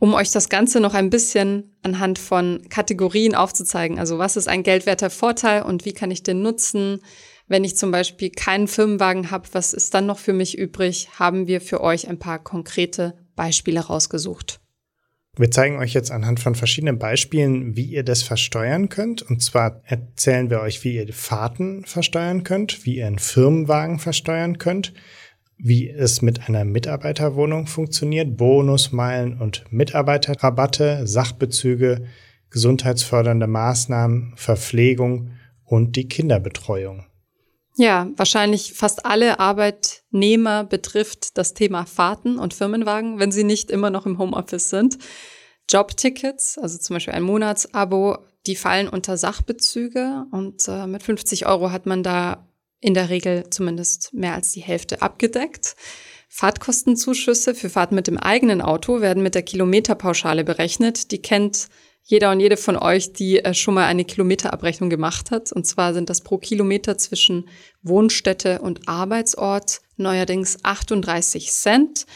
Um 0.00 0.14
euch 0.14 0.30
das 0.30 0.48
Ganze 0.48 0.80
noch 0.80 0.94
ein 0.94 1.10
bisschen 1.10 1.76
anhand 1.82 2.18
von 2.18 2.62
Kategorien 2.68 3.34
aufzuzeigen, 3.34 3.98
also 3.98 4.18
was 4.18 4.36
ist 4.36 4.48
ein 4.48 4.62
geldwerter 4.62 5.10
Vorteil 5.10 5.62
und 5.62 5.84
wie 5.84 5.92
kann 5.92 6.12
ich 6.12 6.22
den 6.22 6.40
nutzen, 6.40 7.00
wenn 7.48 7.64
ich 7.64 7.76
zum 7.76 7.90
Beispiel 7.90 8.30
keinen 8.30 8.68
Firmenwagen 8.68 9.30
habe, 9.30 9.48
was 9.52 9.72
ist 9.72 9.94
dann 9.94 10.06
noch 10.06 10.18
für 10.18 10.32
mich 10.32 10.56
übrig, 10.56 11.08
haben 11.18 11.46
wir 11.46 11.60
für 11.60 11.80
euch 11.80 12.08
ein 12.08 12.18
paar 12.18 12.38
konkrete 12.38 13.14
Beispiele 13.34 13.80
rausgesucht. 13.80 14.60
Wir 15.36 15.50
zeigen 15.52 15.78
euch 15.78 15.94
jetzt 15.94 16.10
anhand 16.10 16.40
von 16.40 16.56
verschiedenen 16.56 16.98
Beispielen, 16.98 17.76
wie 17.76 17.84
ihr 17.84 18.02
das 18.02 18.24
versteuern 18.24 18.88
könnt. 18.88 19.22
Und 19.22 19.40
zwar 19.40 19.82
erzählen 19.84 20.50
wir 20.50 20.60
euch, 20.60 20.82
wie 20.82 20.96
ihr 20.96 21.12
Fahrten 21.12 21.84
versteuern 21.84 22.42
könnt, 22.42 22.84
wie 22.84 22.96
ihr 22.96 23.06
einen 23.06 23.20
Firmenwagen 23.20 24.00
versteuern 24.00 24.58
könnt, 24.58 24.92
wie 25.58 25.90
es 25.90 26.22
mit 26.22 26.48
einer 26.48 26.64
Mitarbeiterwohnung 26.64 27.66
funktioniert, 27.66 28.36
Bonusmeilen 28.36 29.40
und 29.40 29.64
Mitarbeiterrabatte, 29.70 31.06
Sachbezüge, 31.06 32.06
gesundheitsfördernde 32.50 33.46
Maßnahmen, 33.46 34.32
Verpflegung 34.36 35.32
und 35.64 35.96
die 35.96 36.08
Kinderbetreuung. 36.08 37.04
Ja, 37.76 38.08
wahrscheinlich 38.16 38.72
fast 38.72 39.06
alle 39.06 39.38
Arbeitnehmer 39.38 40.64
betrifft 40.64 41.38
das 41.38 41.54
Thema 41.54 41.86
Fahrten 41.86 42.38
und 42.38 42.54
Firmenwagen, 42.54 43.20
wenn 43.20 43.30
sie 43.30 43.44
nicht 43.44 43.70
immer 43.70 43.90
noch 43.90 44.06
im 44.06 44.18
Homeoffice 44.18 44.70
sind. 44.70 44.98
Jobtickets, 45.68 46.58
also 46.58 46.78
zum 46.78 46.94
Beispiel 46.94 47.14
ein 47.14 47.22
Monatsabo, 47.22 48.18
die 48.46 48.56
fallen 48.56 48.88
unter 48.88 49.16
Sachbezüge 49.16 50.24
und 50.32 50.66
äh, 50.66 50.86
mit 50.86 51.02
50 51.02 51.46
Euro 51.46 51.70
hat 51.70 51.86
man 51.86 52.02
da 52.02 52.47
in 52.80 52.94
der 52.94 53.08
Regel 53.08 53.50
zumindest 53.50 54.12
mehr 54.14 54.34
als 54.34 54.52
die 54.52 54.60
Hälfte 54.60 55.02
abgedeckt. 55.02 55.76
Fahrtkostenzuschüsse 56.28 57.54
für 57.54 57.70
Fahrten 57.70 57.94
mit 57.94 58.06
dem 58.06 58.18
eigenen 58.18 58.60
Auto 58.60 59.00
werden 59.00 59.22
mit 59.22 59.34
der 59.34 59.42
Kilometerpauschale 59.42 60.44
berechnet. 60.44 61.10
Die 61.10 61.22
kennt 61.22 61.68
jeder 62.02 62.30
und 62.30 62.40
jede 62.40 62.56
von 62.56 62.76
euch, 62.76 63.12
die 63.12 63.44
äh, 63.44 63.54
schon 63.54 63.74
mal 63.74 63.86
eine 63.86 64.04
Kilometerabrechnung 64.04 64.88
gemacht 64.88 65.30
hat. 65.30 65.52
Und 65.52 65.66
zwar 65.66 65.94
sind 65.94 66.08
das 66.10 66.22
pro 66.22 66.38
Kilometer 66.38 66.96
zwischen 66.96 67.48
Wohnstätte 67.82 68.60
und 68.60 68.88
Arbeitsort 68.88 69.80
neuerdings 69.96 70.58
38 70.62 71.50
Cent. 71.50 72.06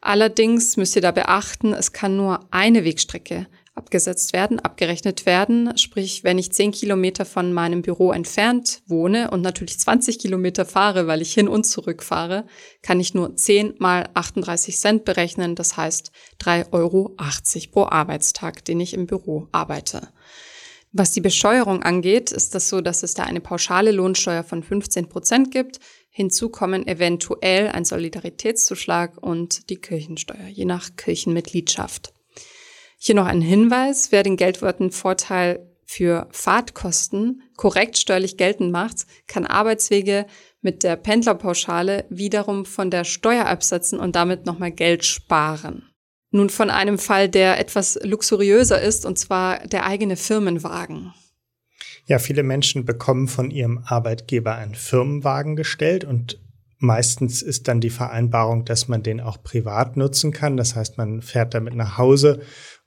Allerdings 0.00 0.76
müsst 0.76 0.96
ihr 0.96 1.02
da 1.02 1.12
beachten, 1.12 1.72
es 1.72 1.92
kann 1.92 2.16
nur 2.16 2.46
eine 2.52 2.84
Wegstrecke 2.84 3.46
abgesetzt 3.78 4.34
werden, 4.34 4.60
abgerechnet 4.60 5.24
werden. 5.24 5.76
Sprich, 5.78 6.24
wenn 6.24 6.36
ich 6.36 6.52
10 6.52 6.72
Kilometer 6.72 7.24
von 7.24 7.54
meinem 7.54 7.80
Büro 7.80 8.12
entfernt 8.12 8.82
wohne 8.86 9.30
und 9.30 9.40
natürlich 9.40 9.78
20 9.78 10.18
Kilometer 10.18 10.66
fahre, 10.66 11.06
weil 11.06 11.22
ich 11.22 11.32
hin 11.32 11.48
und 11.48 11.64
zurück 11.64 12.02
fahre, 12.02 12.44
kann 12.82 13.00
ich 13.00 13.14
nur 13.14 13.34
10 13.34 13.76
mal 13.78 14.10
38 14.12 14.76
Cent 14.76 15.04
berechnen. 15.06 15.54
Das 15.54 15.76
heißt 15.78 16.12
3,80 16.42 16.72
Euro 16.72 17.16
pro 17.72 17.84
Arbeitstag, 17.86 18.64
den 18.66 18.80
ich 18.80 18.92
im 18.92 19.06
Büro 19.06 19.48
arbeite. 19.52 20.08
Was 20.92 21.12
die 21.12 21.20
Besteuerung 21.20 21.82
angeht, 21.82 22.32
ist 22.32 22.54
das 22.54 22.68
so, 22.68 22.80
dass 22.80 23.02
es 23.02 23.14
da 23.14 23.24
eine 23.24 23.40
pauschale 23.40 23.92
Lohnsteuer 23.92 24.42
von 24.42 24.62
15 24.62 25.08
Prozent 25.08 25.50
gibt. 25.50 25.80
Hinzu 26.10 26.48
kommen 26.48 26.86
eventuell 26.86 27.68
ein 27.68 27.84
Solidaritätszuschlag 27.84 29.22
und 29.22 29.68
die 29.70 29.76
Kirchensteuer, 29.76 30.48
je 30.48 30.64
nach 30.64 30.96
Kirchenmitgliedschaft. 30.96 32.12
Hier 33.00 33.14
noch 33.14 33.26
ein 33.26 33.40
Hinweis, 33.40 34.10
wer 34.10 34.24
den 34.24 34.36
Geldwertenvorteil 34.36 35.64
für 35.86 36.28
Fahrtkosten 36.32 37.42
korrekt 37.56 37.96
steuerlich 37.96 38.36
geltend 38.36 38.72
macht, 38.72 39.06
kann 39.26 39.46
Arbeitswege 39.46 40.26
mit 40.60 40.82
der 40.82 40.96
Pendlerpauschale 40.96 42.04
wiederum 42.10 42.66
von 42.66 42.90
der 42.90 43.04
Steuer 43.04 43.46
absetzen 43.46 44.00
und 44.00 44.16
damit 44.16 44.44
nochmal 44.44 44.72
Geld 44.72 45.04
sparen. 45.04 45.84
Nun 46.30 46.50
von 46.50 46.70
einem 46.70 46.98
Fall, 46.98 47.28
der 47.28 47.58
etwas 47.58 47.98
luxuriöser 48.02 48.82
ist, 48.82 49.06
und 49.06 49.18
zwar 49.18 49.60
der 49.66 49.86
eigene 49.86 50.16
Firmenwagen. 50.16 51.14
Ja, 52.04 52.18
viele 52.18 52.42
Menschen 52.42 52.84
bekommen 52.84 53.28
von 53.28 53.50
ihrem 53.50 53.78
Arbeitgeber 53.84 54.56
einen 54.56 54.74
Firmenwagen 54.74 55.56
gestellt 55.56 56.04
und 56.04 56.40
meistens 56.78 57.42
ist 57.42 57.68
dann 57.68 57.80
die 57.80 57.90
Vereinbarung, 57.90 58.64
dass 58.64 58.88
man 58.88 59.02
den 59.02 59.20
auch 59.20 59.42
privat 59.42 59.96
nutzen 59.96 60.32
kann. 60.32 60.56
Das 60.56 60.76
heißt, 60.76 60.98
man 60.98 61.22
fährt 61.22 61.54
damit 61.54 61.74
nach 61.74 61.96
Hause 61.96 62.40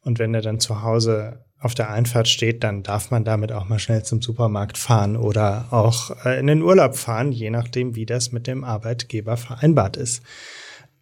und 0.03 0.19
wenn 0.19 0.33
er 0.33 0.41
dann 0.41 0.59
zu 0.59 0.81
Hause 0.81 1.45
auf 1.59 1.75
der 1.75 1.91
Einfahrt 1.91 2.27
steht, 2.27 2.63
dann 2.63 2.81
darf 2.81 3.11
man 3.11 3.23
damit 3.23 3.51
auch 3.51 3.69
mal 3.69 3.77
schnell 3.77 4.03
zum 4.03 4.21
Supermarkt 4.21 4.79
fahren 4.79 5.15
oder 5.15 5.67
auch 5.69 6.25
äh, 6.25 6.39
in 6.39 6.47
den 6.47 6.63
Urlaub 6.63 6.95
fahren, 6.95 7.31
je 7.31 7.51
nachdem, 7.51 7.95
wie 7.95 8.07
das 8.07 8.31
mit 8.31 8.47
dem 8.47 8.63
Arbeitgeber 8.63 9.37
vereinbart 9.37 9.95
ist. 9.95 10.23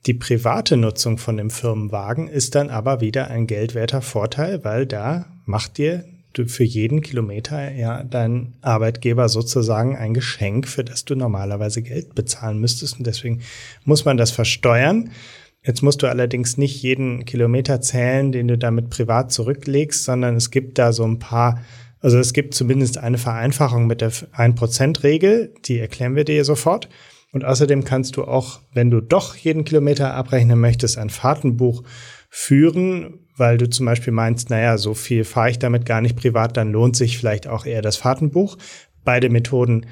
Die 0.05 0.13
private 0.13 0.75
Nutzung 0.75 1.17
von 1.17 1.37
dem 1.37 1.49
Firmenwagen 1.49 2.27
ist 2.27 2.55
dann 2.55 2.69
aber 2.69 2.99
wieder 2.99 3.29
ein 3.29 3.47
geldwerter 3.47 4.01
Vorteil, 4.01 4.63
weil 4.63 4.85
da 4.85 5.25
macht 5.45 5.77
dir 5.77 6.05
für 6.47 6.63
jeden 6.63 7.01
Kilometer 7.01 7.71
ja 7.71 8.03
dein 8.03 8.53
Arbeitgeber 8.61 9.27
sozusagen 9.27 9.97
ein 9.97 10.13
Geschenk, 10.13 10.67
für 10.67 10.83
das 10.83 11.03
du 11.03 11.15
normalerweise 11.15 11.81
Geld 11.81 12.15
bezahlen 12.15 12.59
müsstest. 12.59 12.97
Und 12.97 13.07
deswegen 13.07 13.41
muss 13.83 14.05
man 14.05 14.15
das 14.15 14.31
versteuern. 14.31 15.11
Jetzt 15.61 15.81
musst 15.81 16.01
du 16.01 16.07
allerdings 16.07 16.57
nicht 16.57 16.81
jeden 16.81 17.25
Kilometer 17.25 17.81
zählen, 17.81 18.31
den 18.31 18.47
du 18.47 18.57
damit 18.57 18.89
privat 18.89 19.31
zurücklegst, 19.31 20.03
sondern 20.03 20.35
es 20.35 20.51
gibt 20.51 20.77
da 20.77 20.93
so 20.93 21.05
ein 21.05 21.19
paar, 21.19 21.61
also 21.99 22.17
es 22.17 22.31
gibt 22.33 22.53
zumindest 22.53 22.97
eine 22.97 23.17
Vereinfachung 23.17 23.85
mit 23.85 24.01
der 24.01 24.11
1%-Regel, 24.11 25.53
die 25.65 25.79
erklären 25.79 26.15
wir 26.15 26.23
dir 26.23 26.45
sofort. 26.45 26.87
Und 27.31 27.45
außerdem 27.45 27.83
kannst 27.83 28.15
du 28.17 28.23
auch, 28.23 28.61
wenn 28.73 28.89
du 28.89 29.01
doch 29.01 29.35
jeden 29.35 29.65
Kilometer 29.65 30.13
abrechnen 30.13 30.59
möchtest, 30.59 30.97
ein 30.97 31.09
Fahrtenbuch 31.09 31.83
führen, 32.29 33.19
weil 33.35 33.57
du 33.57 33.69
zum 33.69 33.85
Beispiel 33.85 34.13
meinst, 34.13 34.49
naja, 34.49 34.77
so 34.77 34.93
viel 34.93 35.23
fahre 35.23 35.51
ich 35.51 35.59
damit 35.59 35.85
gar 35.85 36.01
nicht 36.01 36.15
privat, 36.15 36.57
dann 36.57 36.71
lohnt 36.71 36.95
sich 36.95 37.17
vielleicht 37.17 37.47
auch 37.47 37.65
eher 37.65 37.81
das 37.81 37.97
Fahrtenbuch. 37.97 38.57
Beide 39.03 39.29
Methoden 39.29 39.85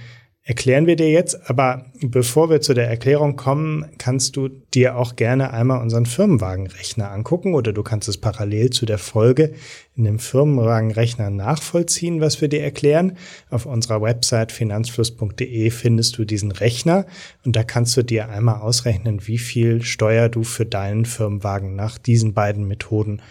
erklären 0.48 0.88
wir 0.88 0.96
dir 0.96 1.12
jetzt. 1.12 1.50
Aber 1.50 1.86
bevor 2.01 2.50
wir 2.50 2.62
zu 2.62 2.74
der 2.74 2.88
Erklärung 2.88 3.36
kommen, 3.36 3.86
kannst 3.98 4.38
du 4.38 4.48
dir 4.48 4.96
auch 4.96 5.18
gerne 5.18 5.51
einmal 5.51 5.82
unseren 5.82 6.06
Firmenwagenrechner 6.06 7.12
angucken 7.12 7.54
oder 7.54 7.74
du 7.74 7.84
kannst 7.84 8.08
es 8.08 8.18
parallel 8.18 8.70
zu 8.70 8.86
der 8.86 8.98
Folge 8.98 9.54
in 9.98 10.06
dem 10.06 10.20
Firmenwagenrechner 10.20 11.30
nachvollziehen, 11.30 12.22
was 12.22 12.39
wir 12.39 12.48
dir 12.48 12.63
erklären. 12.63 13.18
Auf 13.50 13.66
unserer 13.66 14.01
Website 14.01 14.54
finanzfluss.de 14.54 15.70
findest 15.70 16.17
du 16.17 16.24
diesen 16.24 16.54
Rechner 16.54 17.06
und 17.43 17.58
da 17.58 17.63
kannst 17.63 17.98
du 17.98 18.04
dir 18.04 18.30
einmal 18.30 18.62
ausrechnen, 18.62 19.28
wie 19.28 19.39
viel 19.39 19.82
Steuer 19.84 20.30
du 20.30 20.43
für 20.43 20.65
deinen 20.65 21.04
Firmenwagen 21.04 21.76
nach 21.76 21.98
diesen 21.98 22.34
beiden 22.34 22.65
Methoden 22.69 23.21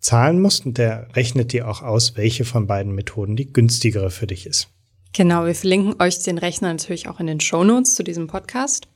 zahlen 0.00 0.40
musst 0.40 0.64
und 0.64 0.78
der 0.78 1.14
rechnet 1.14 1.52
dir 1.52 1.68
auch 1.68 1.82
aus, 1.82 2.16
welche 2.16 2.46
von 2.46 2.66
beiden 2.66 2.94
Methoden 2.94 3.36
die 3.36 3.52
günstigere 3.52 4.10
für 4.10 4.26
dich 4.26 4.46
ist. 4.46 4.73
Genau, 5.16 5.46
wir 5.46 5.54
verlinken 5.54 5.94
euch 6.02 6.18
den 6.18 6.38
Rechner 6.38 6.72
natürlich 6.72 7.08
auch 7.08 7.20
in 7.20 7.28
den 7.28 7.38
Show 7.38 7.62
Notes 7.62 7.94
zu 7.94 8.02
diesem 8.02 8.26
Podcast. 8.26 8.88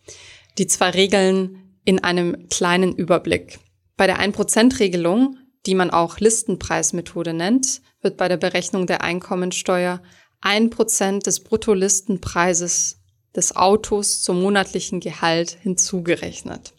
Die 0.59 0.67
zwei 0.67 0.91
Regeln 0.91 1.79
in 1.85 2.03
einem 2.03 2.49
kleinen 2.49 2.93
Überblick. 2.97 3.61
Bei 3.97 4.09
der 4.09 4.19
1%-Regelung, 4.19 5.39
die 5.65 5.77
man 5.77 5.91
auch 5.91 6.19
Listenpreismethode 6.19 7.35
nennt, 7.35 7.83
wird 8.03 8.17
bei 8.17 8.27
der 8.27 8.37
Berechnung 8.37 8.89
der 8.89 9.03
Einkommensteuer 9.03 10.03
1% 10.43 11.23
des 11.23 11.45
Bruttolistenpreises 11.45 12.99
des 13.37 13.55
Autos 13.55 14.21
zum 14.21 14.43
monatlichen 14.43 14.99
Gehalt 14.99 15.57
hinzugerechnet. 15.63 16.75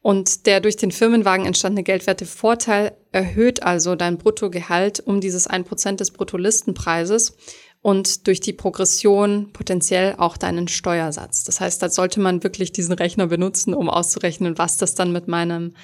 Und 0.00 0.46
der 0.46 0.60
durch 0.60 0.76
den 0.76 0.92
Firmenwagen 0.92 1.44
entstandene 1.44 1.82
geldwerte 1.82 2.24
Vorteil 2.24 2.96
erhöht 3.12 3.62
also 3.62 3.94
dein 3.94 4.16
Bruttogehalt 4.16 5.00
um 5.00 5.20
dieses 5.20 5.50
1% 5.50 5.96
des 5.96 6.12
Bruttolistenpreises 6.12 7.36
und 7.80 8.26
durch 8.26 8.40
die 8.40 8.52
Progression 8.52 9.52
potenziell 9.52 10.14
auch 10.18 10.36
deinen 10.36 10.68
Steuersatz. 10.68 11.44
Das 11.44 11.60
heißt, 11.60 11.82
da 11.82 11.88
sollte 11.88 12.20
man 12.20 12.42
wirklich 12.42 12.72
diesen 12.72 12.94
Rechner 12.94 13.28
benutzen, 13.28 13.74
um 13.74 13.88
auszurechnen, 13.88 14.58
was 14.58 14.76
das 14.76 14.94
dann 14.94 15.12
mit 15.12 15.28
meinem, 15.28 15.74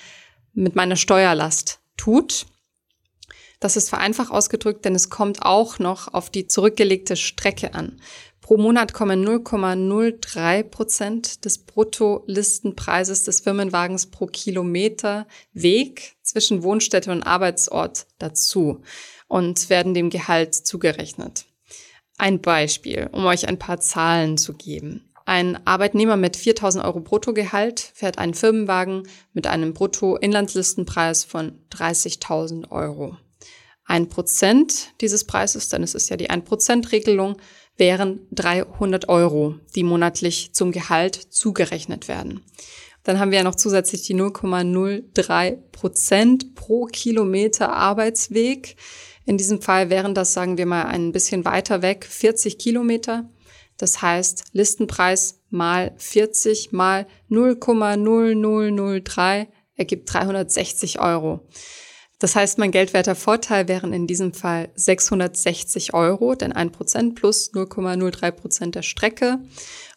mit 0.53 0.75
meiner 0.75 0.97
Steuerlast 0.97 1.81
tut. 1.97 2.47
Das 3.61 3.77
ist 3.77 3.89
vereinfacht 3.89 4.31
ausgedrückt, 4.31 4.85
denn 4.85 4.95
es 4.95 5.09
kommt 5.09 5.43
auch 5.43 5.79
noch 5.79 6.13
auf 6.13 6.29
die 6.29 6.47
zurückgelegte 6.47 7.17
Strecke 7.17 7.75
an. 7.75 8.01
Pro 8.41 8.59
Monat 8.59 8.93
kommen 8.93 9.27
0,03 9.27 10.65
Prozent 10.65 11.47
des 11.47 11.65
Bruttolistenpreises 11.65 13.23
des 13.23 13.41
Firmenwagens 13.41 14.07
pro 14.11 14.27
Kilometer 14.27 15.27
Weg 15.55 16.17
zwischen 16.21 16.63
Wohnstätte 16.63 17.11
und 17.11 17.23
Arbeitsort 17.23 18.07
dazu 18.19 18.83
und 19.29 19.71
werden 19.71 19.95
dem 19.95 20.11
Gehalt 20.11 20.55
zugerechnet. 20.55 21.47
Ein 22.19 22.41
Beispiel, 22.41 23.09
um 23.13 23.25
euch 23.27 23.49
ein 23.49 23.59
paar 23.59 23.81
Zahlen 23.81 24.39
zu 24.39 24.55
geben. 24.55 25.11
Ein 25.27 25.67
Arbeitnehmer 25.67 26.17
mit 26.17 26.37
4000 26.37 26.85
Euro 26.85 27.01
Bruttogehalt 27.01 27.81
fährt 27.81 28.19
einen 28.19 28.35
Firmenwagen 28.35 29.09
mit 29.33 29.47
einem 29.47 29.73
Brutto-Inlandslistenpreis 29.73 31.25
von 31.25 31.59
30.000 31.71 32.71
Euro. 32.71 33.17
Ein 33.87 34.09
Prozent 34.09 34.93
dieses 35.01 35.25
Preises, 35.25 35.69
denn 35.71 35.83
es 35.83 35.95
ist 35.95 36.11
ja 36.11 36.17
die 36.17 36.31
1%-Regelung, 36.31 37.37
wären 37.77 38.27
300 38.33 39.09
Euro, 39.09 39.57
die 39.75 39.83
monatlich 39.83 40.53
zum 40.53 40.73
Gehalt 40.73 41.17
zugerechnet 41.17 42.07
werden. 42.07 42.45
Dann 43.03 43.19
haben 43.19 43.31
wir 43.31 43.39
ja 43.39 43.45
noch 43.45 43.57
zusätzlich 43.57 44.03
die 44.03 44.15
0,03 44.15 45.59
Prozent 45.73 46.55
pro 46.55 46.87
Kilometer 46.87 47.73
Arbeitsweg. 47.73 48.77
In 49.27 49.39
diesem 49.39 49.63
Fall 49.63 49.91
wären 49.91 50.15
das, 50.15 50.33
sagen 50.33 50.59
wir 50.59 50.67
mal, 50.67 50.85
ein 50.85 51.13
bisschen 51.13 51.45
weiter 51.45 51.83
weg 51.83 52.07
40 52.09 52.59
Kilometer. 52.59 53.31
Das 53.77 54.03
heißt, 54.03 54.45
Listenpreis 54.53 55.41
mal 55.51 55.93
40 55.97 56.73
mal 56.73 57.07
0,0003 57.31 59.49
ergibt 59.77 60.13
360 60.13 61.01
Euro. 61.01 61.49
Das 62.19 62.37
heißt, 62.37 62.59
mein 62.59 62.71
geldwerter 62.71 63.17
Vorteil 63.17 63.69
wären 63.69 63.93
in 63.93 64.07
diesem 64.07 64.33
Fall 64.33 64.71
660 64.77 65.95
Euro, 65.95 66.35
denn 66.35 66.53
ein 66.53 66.71
Prozent 66.71 67.17
plus 67.17 67.53
0,03 67.53 68.31
Prozent 68.31 68.75
der 68.77 68.83
Strecke. 68.83 69.41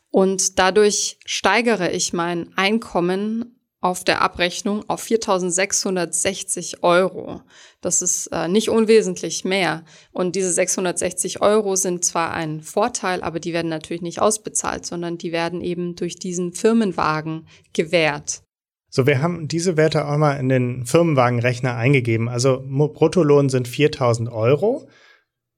Und 0.10 0.58
dadurch 0.58 1.20
steigere 1.26 1.92
ich 1.92 2.13
mein 2.13 2.50
Einkommen 2.56 3.57
auf 3.88 4.04
der 4.04 4.21
Abrechnung 4.21 4.84
auf 4.89 5.02
4.660 5.04 6.84
Euro. 6.84 7.41
Das 7.80 8.02
ist 8.02 8.28
äh, 8.28 8.50
nicht 8.50 8.69
unwesentlich 8.69 9.45
mehr. 9.45 9.84
Und 10.12 10.36
diese 10.36 10.52
660 10.52 11.41
Euro 11.41 11.78
sind 11.78 12.04
zwar 12.04 12.34
ein 12.34 12.62
Vorteil, 12.62 13.23
aber 13.23 13.39
die 13.39 13.54
werden 13.54 13.69
natürlich 13.69 14.02
nicht 14.02 14.21
ausbezahlt, 14.21 14.86
sondern 14.86 15.17
die 15.17 15.32
werden 15.32 15.62
eben 15.62 15.95
durch 15.95 16.17
diesen 16.17 16.52
Firmenwagen 16.52 17.47
gewährt. 17.73 18.41
So, 18.89 19.08
wir 19.08 19.21
haben 19.21 19.47
diese 19.47 19.78
Werte 19.78 20.06
auch 20.06 20.17
mal 20.17 20.34
in 20.34 20.50
den 20.50 20.86
Firmenwagenrechner 20.86 21.76
eingegeben. 21.76 22.28
Also 22.28 22.62
Bruttolohn 22.65 23.47
sind 23.47 23.69
4.000 23.69 24.32
Euro. 24.32 24.88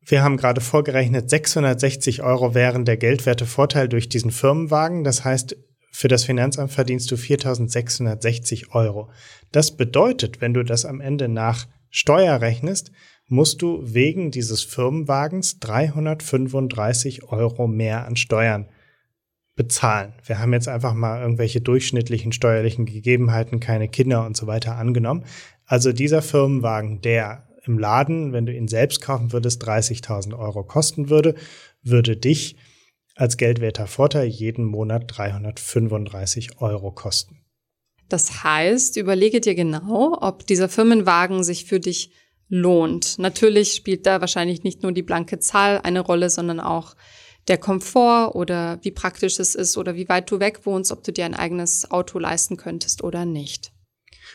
Wir 0.05 0.23
haben 0.23 0.37
gerade 0.37 0.61
vorgerechnet, 0.61 1.29
660 1.29 2.21
Euro 2.21 2.53
wären 2.53 2.85
der 2.85 2.97
Geldwertevorteil 2.97 3.87
durch 3.87 4.07
diesen 4.07 4.31
Firmenwagen. 4.31 5.03
Das 5.03 5.23
heißt, 5.23 5.55
für 5.91 6.07
das 6.07 6.23
Finanzamt 6.23 6.71
verdienst 6.71 7.11
du 7.11 7.15
4.660 7.15 8.71
Euro. 8.71 9.09
Das 9.51 9.75
bedeutet, 9.75 10.41
wenn 10.41 10.53
du 10.53 10.63
das 10.63 10.85
am 10.85 11.01
Ende 11.01 11.27
nach 11.27 11.67
Steuer 11.89 12.41
rechnest, 12.41 12.91
musst 13.27 13.61
du 13.61 13.81
wegen 13.83 14.31
dieses 14.31 14.63
Firmenwagens 14.63 15.59
335 15.59 17.23
Euro 17.23 17.67
mehr 17.67 18.05
an 18.05 18.15
Steuern 18.15 18.67
bezahlen. 19.55 20.13
Wir 20.25 20.39
haben 20.39 20.53
jetzt 20.53 20.67
einfach 20.67 20.93
mal 20.93 21.21
irgendwelche 21.21 21.61
durchschnittlichen 21.61 22.31
steuerlichen 22.31 22.85
Gegebenheiten, 22.85 23.59
keine 23.59 23.87
Kinder 23.87 24.25
und 24.25 24.37
so 24.37 24.47
weiter 24.47 24.77
angenommen. 24.77 25.25
Also 25.65 25.91
dieser 25.91 26.21
Firmenwagen, 26.21 27.01
der 27.01 27.47
im 27.65 27.77
Laden, 27.77 28.33
wenn 28.33 28.45
du 28.45 28.53
ihn 28.53 28.67
selbst 28.67 29.01
kaufen 29.01 29.31
würdest, 29.31 29.63
30.000 29.63 30.37
Euro 30.37 30.63
kosten 30.63 31.09
würde, 31.09 31.35
würde 31.83 32.15
dich 32.15 32.55
als 33.19 33.37
geldwerter 33.37 33.87
Vorteil 33.87 34.27
jeden 34.27 34.65
Monat 34.65 35.03
335 35.07 36.61
Euro 36.61 36.91
kosten. 36.91 37.41
Das 38.07 38.43
heißt, 38.43 38.97
überlege 38.97 39.41
dir 39.41 39.55
genau, 39.55 40.17
ob 40.19 40.47
dieser 40.47 40.69
Firmenwagen 40.69 41.43
sich 41.43 41.65
für 41.65 41.79
dich 41.79 42.11
lohnt. 42.47 43.19
Natürlich 43.19 43.73
spielt 43.73 44.05
da 44.05 44.21
wahrscheinlich 44.21 44.63
nicht 44.63 44.81
nur 44.81 44.93
die 44.93 45.03
blanke 45.03 45.39
Zahl 45.39 45.79
eine 45.83 45.99
Rolle, 45.99 46.29
sondern 46.29 46.59
auch 46.59 46.95
der 47.47 47.57
Komfort 47.57 48.35
oder 48.35 48.79
wie 48.83 48.91
praktisch 48.91 49.39
es 49.39 49.53
ist 49.53 49.77
oder 49.77 49.95
wie 49.95 50.07
weit 50.07 50.31
du 50.31 50.39
weg 50.39 50.65
wohnst, 50.65 50.91
ob 50.91 51.03
du 51.03 51.11
dir 51.11 51.25
ein 51.25 51.35
eigenes 51.35 51.91
Auto 51.91 52.19
leisten 52.19 52.57
könntest 52.57 53.03
oder 53.03 53.25
nicht. 53.25 53.71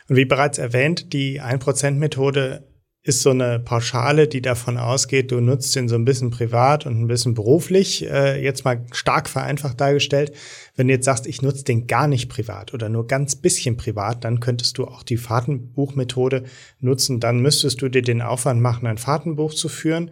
Und 0.09 0.17
wie 0.17 0.25
bereits 0.27 0.59
erwähnt, 0.59 1.13
die 1.13 1.41
1%-Methode 1.41 2.74
ist 3.07 3.21
so 3.21 3.31
eine 3.31 3.61
Pauschale, 3.61 4.27
die 4.29 4.41
davon 4.41 4.79
ausgeht, 4.79 5.31
du 5.31 5.39
nutzt 5.41 5.77
den 5.77 5.91
so 5.91 5.95
ein 5.95 6.07
bisschen 6.07 6.31
privat 6.31 6.87
und 6.87 6.99
ein 6.99 7.07
bisschen 7.07 7.35
beruflich, 7.35 8.11
äh, 8.11 8.43
jetzt 8.43 8.65
mal 8.65 8.87
stark 8.93 9.29
vereinfacht 9.29 9.79
dargestellt. 9.79 10.33
Wenn 10.75 10.89
du 10.89 10.95
jetzt 10.95 11.05
sagst, 11.05 11.27
ich 11.27 11.43
nutze 11.43 11.65
den 11.65 11.87
gar 11.87 12.09
nicht 12.09 12.31
privat 12.31 12.73
oder 12.73 12.89
nur 12.89 13.07
ganz 13.07 13.37
bisschen 13.37 13.77
privat, 13.77 14.25
dann 14.25 14.41
könntest 14.41 14.79
du 14.79 14.87
auch 14.87 15.03
die 15.03 15.19
Fahrtenbuchmethode 15.19 16.45
nutzen. 16.81 17.21
Dann 17.21 17.41
müsstest 17.41 17.83
du 17.83 17.91
dir 17.91 18.01
den 18.01 18.23
Aufwand 18.23 18.63
machen, 18.63 18.87
ein 18.87 18.97
Fahrtenbuch 18.97 19.53
zu 19.53 19.69
führen. 19.69 20.11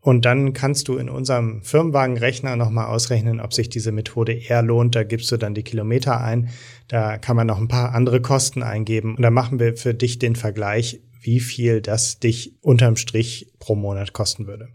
Und 0.00 0.24
dann 0.24 0.52
kannst 0.54 0.88
du 0.88 0.96
in 0.96 1.08
unserem 1.08 1.62
Firmenwagenrechner 1.62 2.56
nochmal 2.56 2.86
ausrechnen, 2.86 3.40
ob 3.40 3.54
sich 3.54 3.68
diese 3.68 3.92
Methode 3.92 4.32
eher 4.32 4.62
lohnt. 4.62 4.96
Da 4.96 5.04
gibst 5.04 5.30
du 5.30 5.36
dann 5.36 5.54
die 5.54 5.62
Kilometer 5.62 6.20
ein. 6.20 6.48
Da 6.88 7.18
kann 7.18 7.36
man 7.36 7.46
noch 7.46 7.58
ein 7.58 7.68
paar 7.68 7.94
andere 7.94 8.20
Kosten 8.20 8.64
eingeben. 8.64 9.14
Und 9.14 9.22
dann 9.22 9.32
machen 9.32 9.60
wir 9.60 9.76
für 9.76 9.94
dich 9.94 10.18
den 10.18 10.34
Vergleich, 10.34 11.00
wie 11.22 11.40
viel 11.40 11.80
das 11.80 12.18
dich 12.18 12.56
unterm 12.60 12.96
Strich 12.96 13.52
pro 13.58 13.74
Monat 13.74 14.12
kosten 14.12 14.46
würde. 14.46 14.68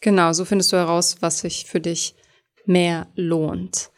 Genau, 0.00 0.32
so 0.32 0.44
findest 0.44 0.72
du 0.72 0.76
heraus, 0.76 1.16
was 1.20 1.40
sich 1.40 1.64
für 1.64 1.80
dich 1.80 2.14
mehr 2.66 3.08
lohnt. 3.14 3.90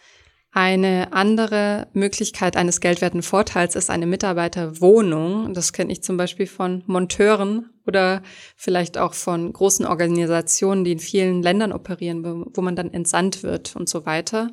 Eine 0.52 1.12
andere 1.12 1.88
Möglichkeit 1.92 2.56
eines 2.56 2.80
geldwerten 2.80 3.22
Vorteils 3.22 3.76
ist 3.76 3.90
eine 3.90 4.06
Mitarbeiterwohnung. 4.06 5.52
Das 5.52 5.74
kenne 5.74 5.92
ich 5.92 6.02
zum 6.02 6.16
Beispiel 6.16 6.46
von 6.46 6.82
Monteuren 6.86 7.68
oder 7.86 8.22
vielleicht 8.56 8.96
auch 8.96 9.12
von 9.12 9.52
großen 9.52 9.84
Organisationen, 9.84 10.84
die 10.84 10.92
in 10.92 10.98
vielen 10.98 11.42
Ländern 11.42 11.72
operieren, 11.72 12.46
wo 12.54 12.62
man 12.62 12.74
dann 12.74 12.90
entsandt 12.90 13.42
wird 13.42 13.76
und 13.76 13.90
so 13.90 14.06
weiter. 14.06 14.48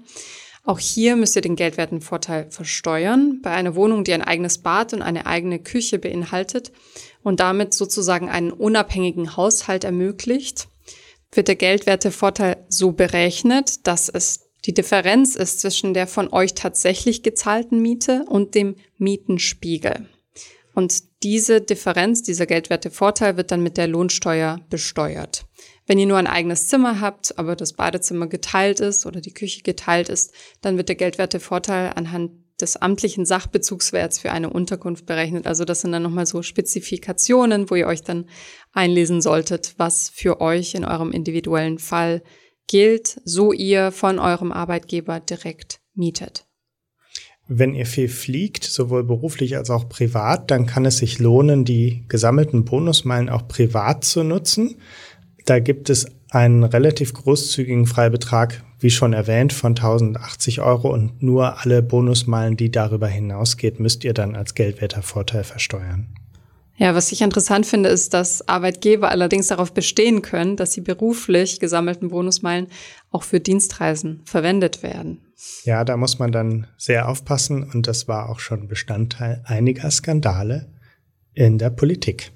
Auch 0.65 0.79
hier 0.79 1.15
müsst 1.15 1.37
ihr 1.37 1.41
den 1.41 1.55
geldwerten 1.55 2.01
Vorteil 2.01 2.51
versteuern. 2.51 3.39
Bei 3.41 3.51
einer 3.51 3.75
Wohnung, 3.75 4.03
die 4.03 4.13
ein 4.13 4.21
eigenes 4.21 4.57
Bad 4.57 4.93
und 4.93 5.01
eine 5.01 5.25
eigene 5.25 5.59
Küche 5.59 5.99
beinhaltet 5.99 6.73
und 7.23 7.39
damit 7.39 7.73
sozusagen 7.73 8.29
einen 8.29 8.51
unabhängigen 8.51 9.36
Haushalt 9.36 9.83
ermöglicht, 9.83 10.67
wird 11.31 11.47
der 11.47 11.55
geldwerte 11.55 12.12
Vorteil 12.12 12.57
so 12.69 12.91
berechnet, 12.91 13.88
dass 13.88 14.09
es 14.09 14.49
die 14.65 14.73
Differenz 14.73 15.36
ist 15.36 15.59
zwischen 15.59 15.93
der 15.93 16.07
von 16.07 16.31
euch 16.31 16.53
tatsächlich 16.53 17.23
gezahlten 17.23 17.81
Miete 17.81 18.25
und 18.27 18.55
dem 18.55 18.75
Mietenspiegel. 18.97 20.07
Und 20.73 21.03
diese 21.21 21.62
Differenz, 21.62 22.23
dieser 22.23 22.45
geldwerte 22.45 22.89
Vorteil 22.89 23.38
wird 23.38 23.51
dann 23.51 23.62
mit 23.62 23.77
der 23.77 23.88
Lohnsteuer 23.88 24.59
besteuert. 24.69 25.45
Wenn 25.86 25.99
ihr 25.99 26.05
nur 26.05 26.17
ein 26.17 26.27
eigenes 26.27 26.67
Zimmer 26.67 27.01
habt, 27.01 27.38
aber 27.38 27.55
das 27.55 27.73
Badezimmer 27.73 28.27
geteilt 28.27 28.79
ist 28.79 29.05
oder 29.05 29.21
die 29.21 29.33
Küche 29.33 29.62
geteilt 29.62 30.09
ist, 30.09 30.33
dann 30.62 30.77
wird 30.77 30.89
der 30.89 30.95
geldwerte 30.95 31.39
Vorteil 31.39 31.91
anhand 31.95 32.31
des 32.63 32.78
amtlichen 32.78 33.26
Sachbezugswerts 33.26 34.17
für 34.17 34.32
eine 34.32 34.49
Unterkunft 34.49 35.06
berechnet. 35.06 35.45
Also 35.45 35.65
das 35.65 35.82
sind 35.82 35.91
dann 35.91 36.02
nochmal 36.02 36.26
so 36.26 36.41
Spezifikationen, 36.41 37.69
wo 37.69 37.76
ihr 37.76 37.88
euch 37.88 38.02
dann 38.02 38.26
einlesen 38.71 39.21
solltet, 39.21 39.76
was 39.78 40.10
für 40.10 40.41
euch 40.41 40.73
in 40.73 40.86
eurem 40.86 41.12
individuellen 41.12 41.78
Fall 41.78 42.23
gilt, 42.67 43.21
so 43.26 43.52
ihr 43.52 43.91
von 43.91 44.17
eurem 44.17 44.52
Arbeitgeber 44.52 45.19
direkt 45.19 45.82
mietet. 45.93 46.47
Wenn 47.47 47.76
ihr 47.76 47.86
viel 47.86 48.08
fliegt, 48.08 48.63
sowohl 48.63 49.04
beruflich 49.04 49.58
als 49.58 49.69
auch 49.69 49.89
privat, 49.89 50.49
dann 50.49 50.65
kann 50.65 50.86
es 50.86 50.97
sich 50.97 51.19
lohnen, 51.19 51.65
die 51.65 52.06
gesammelten 52.08 52.63
Bonusmeilen 52.63 53.30
auch 53.30 53.49
privat 53.49 54.06
zu 54.06 54.23
nutzen. 54.23 54.78
Da 55.45 55.60
gibt 55.60 55.89
es 55.89 56.08
einen 56.29 56.63
relativ 56.63 57.13
großzügigen 57.13 57.86
Freibetrag, 57.86 58.63
wie 58.79 58.89
schon 58.89 59.13
erwähnt, 59.13 59.53
von 59.53 59.71
1080 59.71 60.62
Euro 60.62 60.91
und 60.91 61.21
nur 61.21 61.60
alle 61.60 61.82
Bonusmeilen, 61.82 62.58
die 62.58 62.71
darüber 62.71 63.08
hinausgeht, 63.08 63.79
müsst 63.79 64.03
ihr 64.03 64.13
dann 64.13 64.36
als 64.36 64.56
Geldwertervorteil 64.56 65.43
versteuern. 65.43 66.08
Ja, 66.75 66.95
was 66.95 67.12
ich 67.12 67.21
interessant 67.21 67.67
finde, 67.67 67.89
ist, 67.89 68.15
dass 68.15 68.47
Arbeitgeber 68.47 69.12
allerdings 69.12 69.47
darauf 69.47 69.73
bestehen 69.73 70.23
können, 70.23 70.58
dass 70.58 70.71
die 70.71 70.82
beruflich 70.82 71.60
gesammelten 71.60 72.10
Bonusmeilen 72.10 72.67
auch 73.12 73.21
für 73.23 73.39
Dienstreisen 73.39 74.21
verwendet 74.25 74.82
werden. 74.82 75.21
Ja, 75.65 75.84
da 75.84 75.97
muss 75.97 76.17
man 76.17 76.32
dann 76.32 76.67
sehr 76.77 77.10
aufpassen 77.10 77.63
und 77.63 77.86
das 77.86 78.08
war 78.08 78.29
auch 78.29 78.39
schon 78.39 78.67
Bestandteil 78.67 79.43
einiger 79.45 79.91
Skandale 79.91 80.67
in 81.34 81.60
der 81.60 81.69
Politik. 81.69 82.32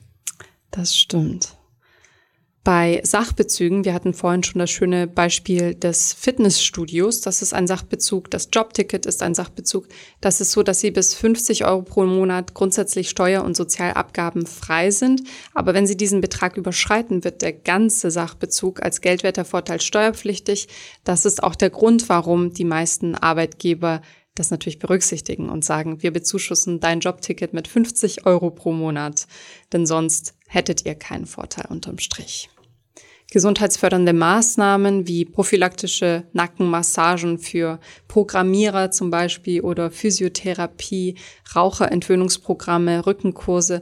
Das 0.70 0.96
stimmt 0.96 1.57
bei 2.68 3.00
Sachbezügen, 3.06 3.86
wir 3.86 3.94
hatten 3.94 4.14
vorhin 4.14 4.44
schon 4.44 4.60
das 4.60 4.70
schöne 4.70 5.08
Beispiel 5.08 5.74
des 5.74 6.12
Fitnessstudios, 6.12 7.22
das 7.22 7.42
ist 7.42 7.54
ein 7.54 7.66
Sachbezug, 7.66 8.30
das 8.30 8.50
Jobticket 8.52 9.06
ist 9.06 9.24
ein 9.24 9.34
Sachbezug. 9.34 9.88
Das 10.20 10.42
ist 10.42 10.52
so, 10.52 10.64
dass 10.64 10.82
sie 10.82 10.92
bis 10.92 11.14
50 11.14 11.64
Euro 11.64 11.84
pro 11.84 12.04
Monat 12.04 12.54
grundsätzlich 12.54 13.10
Steuer- 13.10 13.46
und 13.46 13.56
Sozialabgaben 13.56 14.46
frei 14.46 14.92
sind. 14.92 15.24
Aber 15.54 15.74
wenn 15.74 15.88
sie 15.88 15.96
diesen 15.96 16.20
Betrag 16.20 16.58
überschreiten, 16.58 17.24
wird 17.24 17.42
der 17.42 17.54
ganze 17.54 18.12
Sachbezug 18.12 18.84
als 18.84 19.00
Geldwertervorteil 19.00 19.80
steuerpflichtig. 19.80 20.68
Das 21.06 21.24
ist 21.24 21.44
auch 21.44 21.56
der 21.56 21.70
Grund, 21.70 22.10
warum 22.10 22.52
die 22.52 22.66
meisten 22.66 23.16
Arbeitgeber 23.16 24.02
das 24.36 24.52
natürlich 24.52 24.80
berücksichtigen 24.80 25.48
und 25.48 25.64
sagen, 25.64 26.04
wir 26.04 26.12
bezuschussen 26.12 26.82
dein 26.82 27.00
Jobticket 27.00 27.54
mit 27.54 27.70
50 27.70 28.26
Euro 28.26 28.52
pro 28.52 28.74
Monat, 28.74 29.26
denn 29.72 29.86
sonst 29.86 30.34
hättet 30.48 30.86
ihr 30.86 30.96
keinen 30.96 31.28
Vorteil 31.28 31.68
unterm 31.70 31.98
Strich 31.98 32.50
gesundheitsfördernde 33.32 34.14
Maßnahmen 34.14 35.08
wie 35.08 35.26
prophylaktische 35.26 36.24
Nackenmassagen 36.34 37.40
für 37.40 37.80
Programmierer 38.08 38.92
zum 38.92 39.10
Beispiel 39.10 39.62
oder 39.62 39.92
Physiotherapie, 39.92 41.16
Raucherentwöhnungsprogramme, 41.56 43.06
Rückenkurse. 43.06 43.82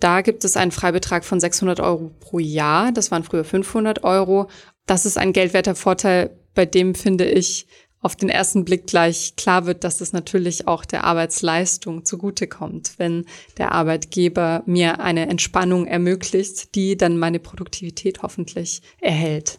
Da 0.00 0.20
gibt 0.20 0.44
es 0.44 0.56
einen 0.56 0.70
Freibetrag 0.70 1.24
von 1.24 1.40
600 1.40 1.80
Euro 1.80 2.12
pro 2.20 2.38
Jahr. 2.38 2.92
Das 2.92 3.10
waren 3.10 3.24
früher 3.24 3.44
500 3.44 4.04
Euro. 4.04 4.48
Das 4.86 5.06
ist 5.06 5.18
ein 5.18 5.32
geldwerter 5.32 5.74
Vorteil, 5.74 6.30
bei 6.54 6.64
dem 6.64 6.94
finde 6.94 7.28
ich, 7.28 7.66
auf 8.00 8.14
den 8.14 8.28
ersten 8.28 8.64
Blick 8.64 8.86
gleich 8.86 9.34
klar 9.36 9.66
wird, 9.66 9.84
dass 9.84 10.00
es 10.00 10.12
natürlich 10.12 10.68
auch 10.68 10.84
der 10.84 11.04
Arbeitsleistung 11.04 12.04
zugutekommt, 12.04 12.92
wenn 12.98 13.24
der 13.56 13.72
Arbeitgeber 13.72 14.62
mir 14.66 15.00
eine 15.00 15.28
Entspannung 15.28 15.86
ermöglicht, 15.86 16.74
die 16.74 16.96
dann 16.96 17.18
meine 17.18 17.40
Produktivität 17.40 18.22
hoffentlich 18.22 18.82
erhält. 19.00 19.58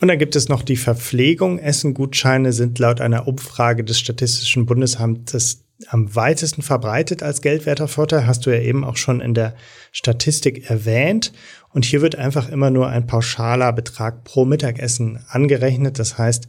Und 0.00 0.08
dann 0.08 0.18
gibt 0.18 0.36
es 0.36 0.48
noch 0.48 0.62
die 0.62 0.76
Verpflegung. 0.76 1.58
Essengutscheine 1.58 2.52
sind 2.52 2.78
laut 2.78 3.00
einer 3.00 3.26
Umfrage 3.26 3.82
des 3.82 3.98
Statistischen 3.98 4.66
Bundesamtes 4.66 5.64
am 5.88 6.14
weitesten 6.14 6.62
verbreitet 6.62 7.22
als 7.22 7.42
geldwerter 7.42 7.88
Vorteil, 7.88 8.26
hast 8.26 8.46
du 8.46 8.50
ja 8.50 8.60
eben 8.60 8.84
auch 8.84 8.96
schon 8.96 9.20
in 9.20 9.34
der 9.34 9.54
Statistik 9.90 10.70
erwähnt. 10.70 11.32
Und 11.70 11.84
hier 11.84 12.00
wird 12.00 12.16
einfach 12.16 12.48
immer 12.48 12.70
nur 12.70 12.88
ein 12.88 13.06
pauschaler 13.06 13.72
Betrag 13.72 14.22
pro 14.24 14.44
Mittagessen 14.44 15.24
angerechnet. 15.28 15.98
Das 15.98 16.16
heißt, 16.16 16.46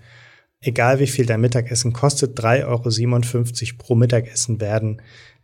egal 0.66 1.00
wie 1.00 1.08
viel 1.08 1.26
dein 1.26 1.42
Mittagessen 1.42 1.94
kostet, 1.94 2.40
3,57 2.40 2.64
Euro 2.66 3.78
pro 3.78 3.96
Mittagessen 3.96 4.60
werden 4.60 5.02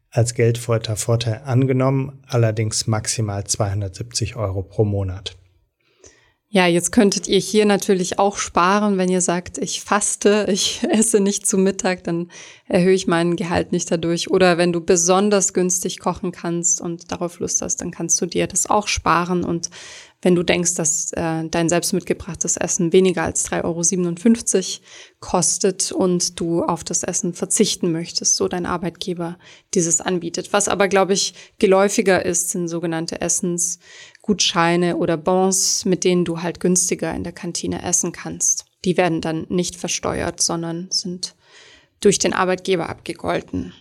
als 0.09 0.33
Geldvorteil 0.33 1.41
angenommen, 1.45 2.19
allerdings 2.27 2.87
maximal 2.87 3.45
270 3.45 4.35
Euro 4.35 4.63
pro 4.63 4.83
Monat. 4.83 5.37
Ja, 6.53 6.67
jetzt 6.67 6.91
könntet 6.91 7.29
ihr 7.29 7.39
hier 7.39 7.65
natürlich 7.65 8.19
auch 8.19 8.35
sparen, 8.35 8.97
wenn 8.97 9.07
ihr 9.07 9.21
sagt, 9.21 9.57
ich 9.57 9.79
faste, 9.79 10.47
ich 10.49 10.83
esse 10.89 11.21
nicht 11.21 11.47
zu 11.47 11.57
Mittag, 11.57 12.03
dann 12.03 12.29
erhöhe 12.67 12.93
ich 12.93 13.07
meinen 13.07 13.37
Gehalt 13.37 13.71
nicht 13.71 13.89
dadurch. 13.89 14.29
Oder 14.29 14.57
wenn 14.57 14.73
du 14.73 14.81
besonders 14.81 15.53
günstig 15.53 15.99
kochen 15.99 16.33
kannst 16.33 16.81
und 16.81 17.09
darauf 17.09 17.39
Lust 17.39 17.61
hast, 17.61 17.77
dann 17.77 17.91
kannst 17.91 18.19
du 18.19 18.25
dir 18.25 18.47
das 18.47 18.69
auch 18.69 18.89
sparen 18.89 19.45
und 19.45 19.69
wenn 20.21 20.35
du 20.35 20.43
denkst, 20.43 20.75
dass 20.75 21.11
äh, 21.13 21.47
dein 21.49 21.67
selbst 21.67 21.93
mitgebrachtes 21.93 22.55
Essen 22.57 22.93
weniger 22.93 23.23
als 23.23 23.49
3,57 23.49 24.79
Euro 24.79 24.85
kostet 25.19 25.91
und 25.91 26.39
du 26.39 26.63
auf 26.63 26.83
das 26.83 27.03
Essen 27.03 27.33
verzichten 27.33 27.91
möchtest, 27.91 28.35
so 28.35 28.47
dein 28.47 28.67
Arbeitgeber 28.67 29.39
dieses 29.73 29.99
anbietet. 29.99 30.53
Was 30.53 30.67
aber, 30.67 30.87
glaube 30.87 31.13
ich, 31.13 31.33
geläufiger 31.57 32.23
ist, 32.23 32.51
sind 32.51 32.67
sogenannte 32.67 33.19
Essens 33.19 33.79
Gutscheine 34.21 34.97
oder 34.97 35.17
Bons, 35.17 35.85
mit 35.85 36.03
denen 36.03 36.25
du 36.25 36.41
halt 36.41 36.59
günstiger 36.59 37.13
in 37.13 37.23
der 37.23 37.33
Kantine 37.33 37.83
essen 37.83 38.11
kannst. 38.11 38.65
Die 38.85 38.97
werden 38.97 39.21
dann 39.21 39.45
nicht 39.49 39.75
versteuert, 39.75 40.41
sondern 40.41 40.87
sind 40.91 41.35
durch 41.99 42.19
den 42.19 42.33
Arbeitgeber 42.33 42.89
abgegolten. 42.89 43.73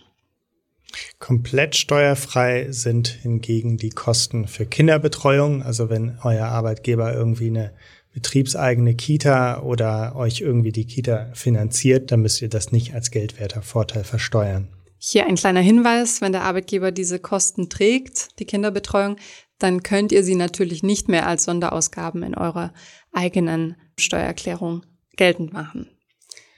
Komplett 1.19 1.75
steuerfrei 1.75 2.67
sind 2.71 3.07
hingegen 3.07 3.77
die 3.77 3.91
Kosten 3.91 4.47
für 4.47 4.65
Kinderbetreuung. 4.65 5.63
Also 5.63 5.89
wenn 5.89 6.17
euer 6.23 6.47
Arbeitgeber 6.47 7.13
irgendwie 7.13 7.47
eine 7.47 7.71
betriebseigene 8.13 8.95
Kita 8.95 9.61
oder 9.61 10.15
euch 10.15 10.41
irgendwie 10.41 10.71
die 10.71 10.85
Kita 10.85 11.29
finanziert, 11.33 12.11
dann 12.11 12.21
müsst 12.21 12.41
ihr 12.41 12.49
das 12.49 12.71
nicht 12.71 12.93
als 12.93 13.11
geldwerter 13.11 13.61
Vorteil 13.61 14.03
versteuern. 14.03 14.67
Hier 14.97 15.25
ein 15.25 15.35
kleiner 15.35 15.61
Hinweis, 15.61 16.21
wenn 16.21 16.31
der 16.31 16.43
Arbeitgeber 16.43 16.91
diese 16.91 17.19
Kosten 17.19 17.69
trägt, 17.69 18.37
die 18.39 18.45
Kinderbetreuung, 18.45 19.15
dann 19.63 19.83
könnt 19.83 20.11
ihr 20.11 20.23
sie 20.23 20.35
natürlich 20.35 20.83
nicht 20.83 21.07
mehr 21.07 21.27
als 21.27 21.43
Sonderausgaben 21.43 22.23
in 22.23 22.35
eurer 22.35 22.73
eigenen 23.11 23.75
Steuererklärung 23.97 24.85
geltend 25.15 25.53
machen. 25.53 25.89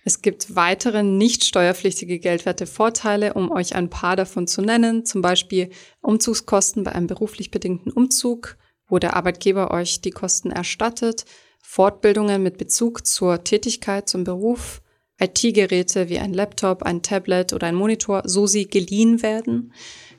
Es 0.06 0.22
gibt 0.22 0.56
weitere 0.56 1.02
nicht 1.02 1.46
steuerpflichtige 1.46 2.20
geldwerte 2.20 2.66
Vorteile, 2.66 3.34
um 3.34 3.52
euch 3.52 3.76
ein 3.76 3.90
paar 3.90 4.16
davon 4.16 4.48
zu 4.48 4.62
nennen, 4.62 5.06
zum 5.06 5.22
Beispiel 5.22 5.70
Umzugskosten 6.02 6.84
bei 6.84 6.92
einem 6.92 7.08
beruflich 7.08 7.52
bedingten 7.52 7.92
Umzug, 7.92 8.58
wo 8.88 9.00
der 9.00 9.16
Arbeitgeber 9.16 9.72
euch 9.72 10.02
die 10.02 10.12
Kosten 10.12 10.52
erstattet, 10.52 11.24
Fortbildungen 11.62 12.44
mit 12.44 12.58
Bezug 12.58 13.08
zur 13.08 13.46
Tätigkeit, 13.46 14.10
zum 14.10 14.26
Beruf, 14.26 14.82
IT-Geräte 15.20 16.10
wie 16.10 16.20
ein 16.20 16.34
Laptop, 16.34 16.84
ein 16.84 17.02
Tablet 17.02 17.54
oder 17.54 17.68
ein 17.68 17.76
Monitor, 17.76 18.24
so 18.26 18.46
sie 18.46 18.68
geliehen 18.68 19.22
werden, 19.22 19.74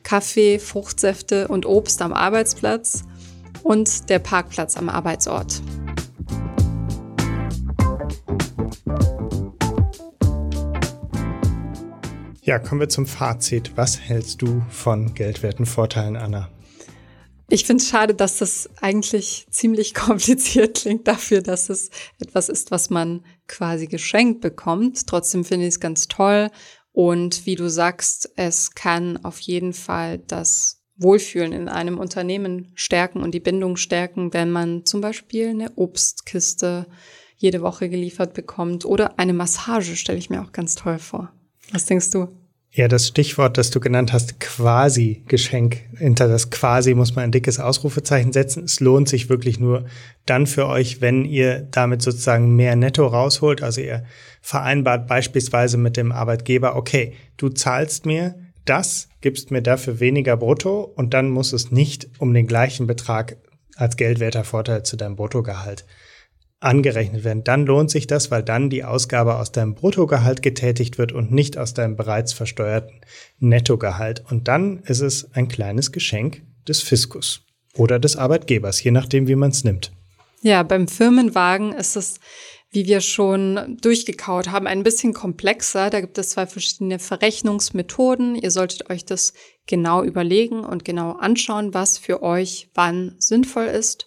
Kaffee, 0.04 0.60
Fruchtsäfte 0.60 1.48
und 1.48 1.66
Obst 1.66 2.00
am 2.00 2.12
Arbeitsplatz 2.12 3.02
und 3.64 4.08
der 4.10 4.20
Parkplatz 4.20 4.76
am 4.76 4.88
Arbeitsort. 4.88 5.60
Ja, 12.42 12.58
kommen 12.58 12.82
wir 12.82 12.90
zum 12.90 13.06
Fazit. 13.06 13.72
Was 13.76 13.98
hältst 13.98 14.42
du 14.42 14.62
von 14.68 15.14
geldwerten 15.14 15.64
Vorteilen, 15.64 16.16
Anna? 16.16 16.50
Ich 17.48 17.64
finde 17.64 17.82
es 17.82 17.88
schade, 17.88 18.14
dass 18.14 18.38
das 18.38 18.68
eigentlich 18.82 19.46
ziemlich 19.50 19.94
kompliziert 19.94 20.76
klingt 20.76 21.08
dafür, 21.08 21.40
dass 21.40 21.70
es 21.70 21.88
etwas 22.18 22.50
ist, 22.50 22.70
was 22.70 22.90
man 22.90 23.24
quasi 23.48 23.86
geschenkt 23.86 24.42
bekommt. 24.42 25.06
Trotzdem 25.06 25.44
finde 25.44 25.66
ich 25.66 25.74
es 25.74 25.80
ganz 25.80 26.06
toll. 26.06 26.50
Und 26.94 27.44
wie 27.44 27.56
du 27.56 27.68
sagst, 27.68 28.30
es 28.36 28.70
kann 28.76 29.22
auf 29.24 29.40
jeden 29.40 29.72
Fall 29.72 30.18
das 30.18 30.80
Wohlfühlen 30.96 31.52
in 31.52 31.68
einem 31.68 31.98
Unternehmen 31.98 32.70
stärken 32.76 33.20
und 33.20 33.34
die 33.34 33.40
Bindung 33.40 33.76
stärken, 33.76 34.32
wenn 34.32 34.52
man 34.52 34.86
zum 34.86 35.00
Beispiel 35.00 35.48
eine 35.48 35.76
Obstkiste 35.76 36.86
jede 37.36 37.62
Woche 37.62 37.88
geliefert 37.88 38.32
bekommt 38.32 38.84
oder 38.84 39.18
eine 39.18 39.32
Massage, 39.32 39.96
stelle 39.96 40.18
ich 40.18 40.30
mir 40.30 40.40
auch 40.40 40.52
ganz 40.52 40.76
toll 40.76 41.00
vor. 41.00 41.32
Was 41.72 41.86
denkst 41.86 42.10
du? 42.10 42.28
Ja, 42.76 42.88
das 42.88 43.06
Stichwort, 43.06 43.56
das 43.56 43.70
du 43.70 43.78
genannt 43.78 44.12
hast, 44.12 44.40
quasi 44.40 45.22
Geschenk. 45.28 45.82
Hinter 45.96 46.26
das 46.26 46.50
quasi 46.50 46.94
muss 46.94 47.14
man 47.14 47.26
ein 47.26 47.30
dickes 47.30 47.60
Ausrufezeichen 47.60 48.32
setzen. 48.32 48.64
Es 48.64 48.80
lohnt 48.80 49.08
sich 49.08 49.28
wirklich 49.28 49.60
nur 49.60 49.84
dann 50.26 50.48
für 50.48 50.66
euch, 50.66 51.00
wenn 51.00 51.24
ihr 51.24 51.68
damit 51.70 52.02
sozusagen 52.02 52.56
mehr 52.56 52.74
Netto 52.74 53.06
rausholt. 53.06 53.62
Also 53.62 53.80
ihr 53.80 54.02
vereinbart 54.40 55.06
beispielsweise 55.06 55.78
mit 55.78 55.96
dem 55.96 56.10
Arbeitgeber, 56.10 56.74
okay, 56.74 57.12
du 57.36 57.48
zahlst 57.48 58.06
mir 58.06 58.34
das, 58.64 59.08
gibst 59.20 59.52
mir 59.52 59.62
dafür 59.62 60.00
weniger 60.00 60.36
Brutto 60.36 60.80
und 60.80 61.14
dann 61.14 61.30
muss 61.30 61.52
es 61.52 61.70
nicht 61.70 62.08
um 62.18 62.34
den 62.34 62.48
gleichen 62.48 62.88
Betrag 62.88 63.36
als 63.76 63.96
geldwerter 63.96 64.42
Vorteil 64.42 64.82
zu 64.82 64.96
deinem 64.96 65.14
Bruttogehalt 65.14 65.84
angerechnet 66.64 67.24
werden. 67.24 67.44
Dann 67.44 67.66
lohnt 67.66 67.90
sich 67.90 68.06
das, 68.06 68.30
weil 68.30 68.42
dann 68.42 68.70
die 68.70 68.84
Ausgabe 68.84 69.36
aus 69.38 69.52
deinem 69.52 69.74
Bruttogehalt 69.74 70.42
getätigt 70.42 70.98
wird 70.98 71.12
und 71.12 71.30
nicht 71.30 71.58
aus 71.58 71.74
deinem 71.74 71.96
bereits 71.96 72.32
versteuerten 72.32 73.00
Nettogehalt. 73.38 74.24
Und 74.30 74.48
dann 74.48 74.80
ist 74.84 75.00
es 75.00 75.32
ein 75.34 75.48
kleines 75.48 75.92
Geschenk 75.92 76.42
des 76.66 76.82
Fiskus 76.82 77.42
oder 77.76 77.98
des 77.98 78.16
Arbeitgebers, 78.16 78.82
je 78.82 78.90
nachdem, 78.90 79.28
wie 79.28 79.36
man 79.36 79.50
es 79.50 79.64
nimmt. 79.64 79.92
Ja, 80.42 80.62
beim 80.62 80.88
Firmenwagen 80.88 81.72
ist 81.72 81.96
es, 81.96 82.20
wie 82.70 82.86
wir 82.86 83.00
schon 83.00 83.78
durchgekaut 83.80 84.50
haben, 84.50 84.66
ein 84.66 84.82
bisschen 84.82 85.14
komplexer. 85.14 85.90
Da 85.90 86.00
gibt 86.00 86.18
es 86.18 86.30
zwei 86.30 86.46
verschiedene 86.46 86.98
Verrechnungsmethoden. 86.98 88.34
Ihr 88.34 88.50
solltet 88.50 88.90
euch 88.90 89.04
das 89.04 89.32
genau 89.66 90.02
überlegen 90.02 90.64
und 90.64 90.84
genau 90.84 91.12
anschauen, 91.12 91.72
was 91.72 91.98
für 91.98 92.22
euch 92.22 92.68
wann 92.74 93.14
sinnvoll 93.18 93.66
ist. 93.66 94.06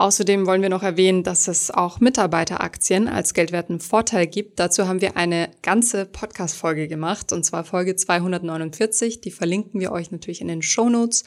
Außerdem 0.00 0.46
wollen 0.46 0.62
wir 0.62 0.70
noch 0.70 0.82
erwähnen, 0.82 1.24
dass 1.24 1.46
es 1.46 1.70
auch 1.70 2.00
Mitarbeiteraktien 2.00 3.06
als 3.06 3.34
geldwerten 3.34 3.80
Vorteil 3.80 4.26
gibt. 4.26 4.58
Dazu 4.58 4.88
haben 4.88 5.02
wir 5.02 5.18
eine 5.18 5.50
ganze 5.60 6.06
Podcast-Folge 6.06 6.88
gemacht, 6.88 7.34
und 7.34 7.44
zwar 7.44 7.64
Folge 7.64 7.94
249. 7.96 9.20
Die 9.20 9.30
verlinken 9.30 9.78
wir 9.78 9.92
euch 9.92 10.10
natürlich 10.10 10.40
in 10.40 10.48
den 10.48 10.62
Show 10.62 10.88
Notes. 10.88 11.24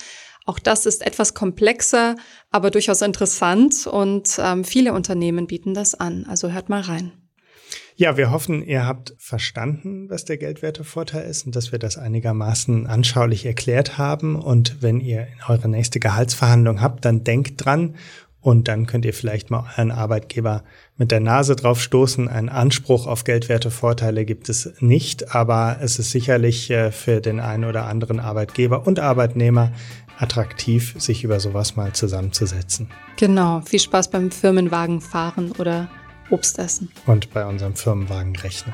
Auch 0.47 0.57
das 0.57 0.87
ist 0.87 1.05
etwas 1.05 1.35
komplexer, 1.35 2.15
aber 2.49 2.71
durchaus 2.71 3.03
interessant 3.03 3.85
und 3.85 4.39
ähm, 4.39 4.63
viele 4.63 4.93
Unternehmen 4.93 5.45
bieten 5.45 5.75
das 5.75 5.93
an. 5.93 6.25
Also 6.27 6.51
hört 6.51 6.69
mal 6.69 6.81
rein. 6.81 7.11
Ja, 7.95 8.17
wir 8.17 8.31
hoffen, 8.31 8.63
ihr 8.63 8.87
habt 8.87 9.13
verstanden, 9.19 10.09
was 10.09 10.25
der 10.25 10.37
Geldwertevorteil 10.37 11.29
ist 11.29 11.45
und 11.45 11.55
dass 11.55 11.71
wir 11.71 11.77
das 11.77 11.99
einigermaßen 11.99 12.87
anschaulich 12.87 13.45
erklärt 13.45 13.99
haben. 13.99 14.35
Und 14.35 14.81
wenn 14.81 14.99
ihr 14.99 15.27
eure 15.47 15.69
nächste 15.69 15.99
Gehaltsverhandlung 15.99 16.81
habt, 16.81 17.05
dann 17.05 17.23
denkt 17.23 17.63
dran 17.63 17.95
und 18.43 18.67
dann 18.67 18.85
könnt 18.85 19.05
ihr 19.05 19.13
vielleicht 19.13 19.49
mal 19.49 19.65
euren 19.77 19.89
Arbeitgeber 19.89 20.63
mit 20.97 21.11
der 21.11 21.21
Nase 21.21 21.55
drauf 21.55 21.81
stoßen. 21.81 22.27
Ein 22.27 22.49
Anspruch 22.49 23.07
auf 23.07 23.23
geldwerte 23.23 23.71
Vorteile 23.71 24.25
gibt 24.25 24.49
es 24.49 24.73
nicht, 24.79 25.33
aber 25.33 25.77
es 25.81 25.97
ist 25.97 26.11
sicherlich 26.11 26.69
äh, 26.69 26.91
für 26.91 27.21
den 27.21 27.39
einen 27.39 27.63
oder 27.63 27.87
anderen 27.87 28.19
Arbeitgeber 28.19 28.85
und 28.85 28.99
Arbeitnehmer 28.99 29.71
attraktiv, 30.19 30.93
sich 30.99 31.23
über 31.23 31.39
sowas 31.39 31.75
mal 31.75 31.93
zusammenzusetzen. 31.93 32.89
Genau. 33.17 33.61
Viel 33.61 33.79
Spaß 33.79 34.11
beim 34.11 34.29
Firmenwagen 34.29 34.99
fahren 34.99 35.53
oder 35.57 35.89
Obst 36.29 36.59
essen. 36.59 36.91
Und 37.05 37.33
bei 37.33 37.45
unserem 37.45 37.75
Firmenwagenrechner. 37.75 38.73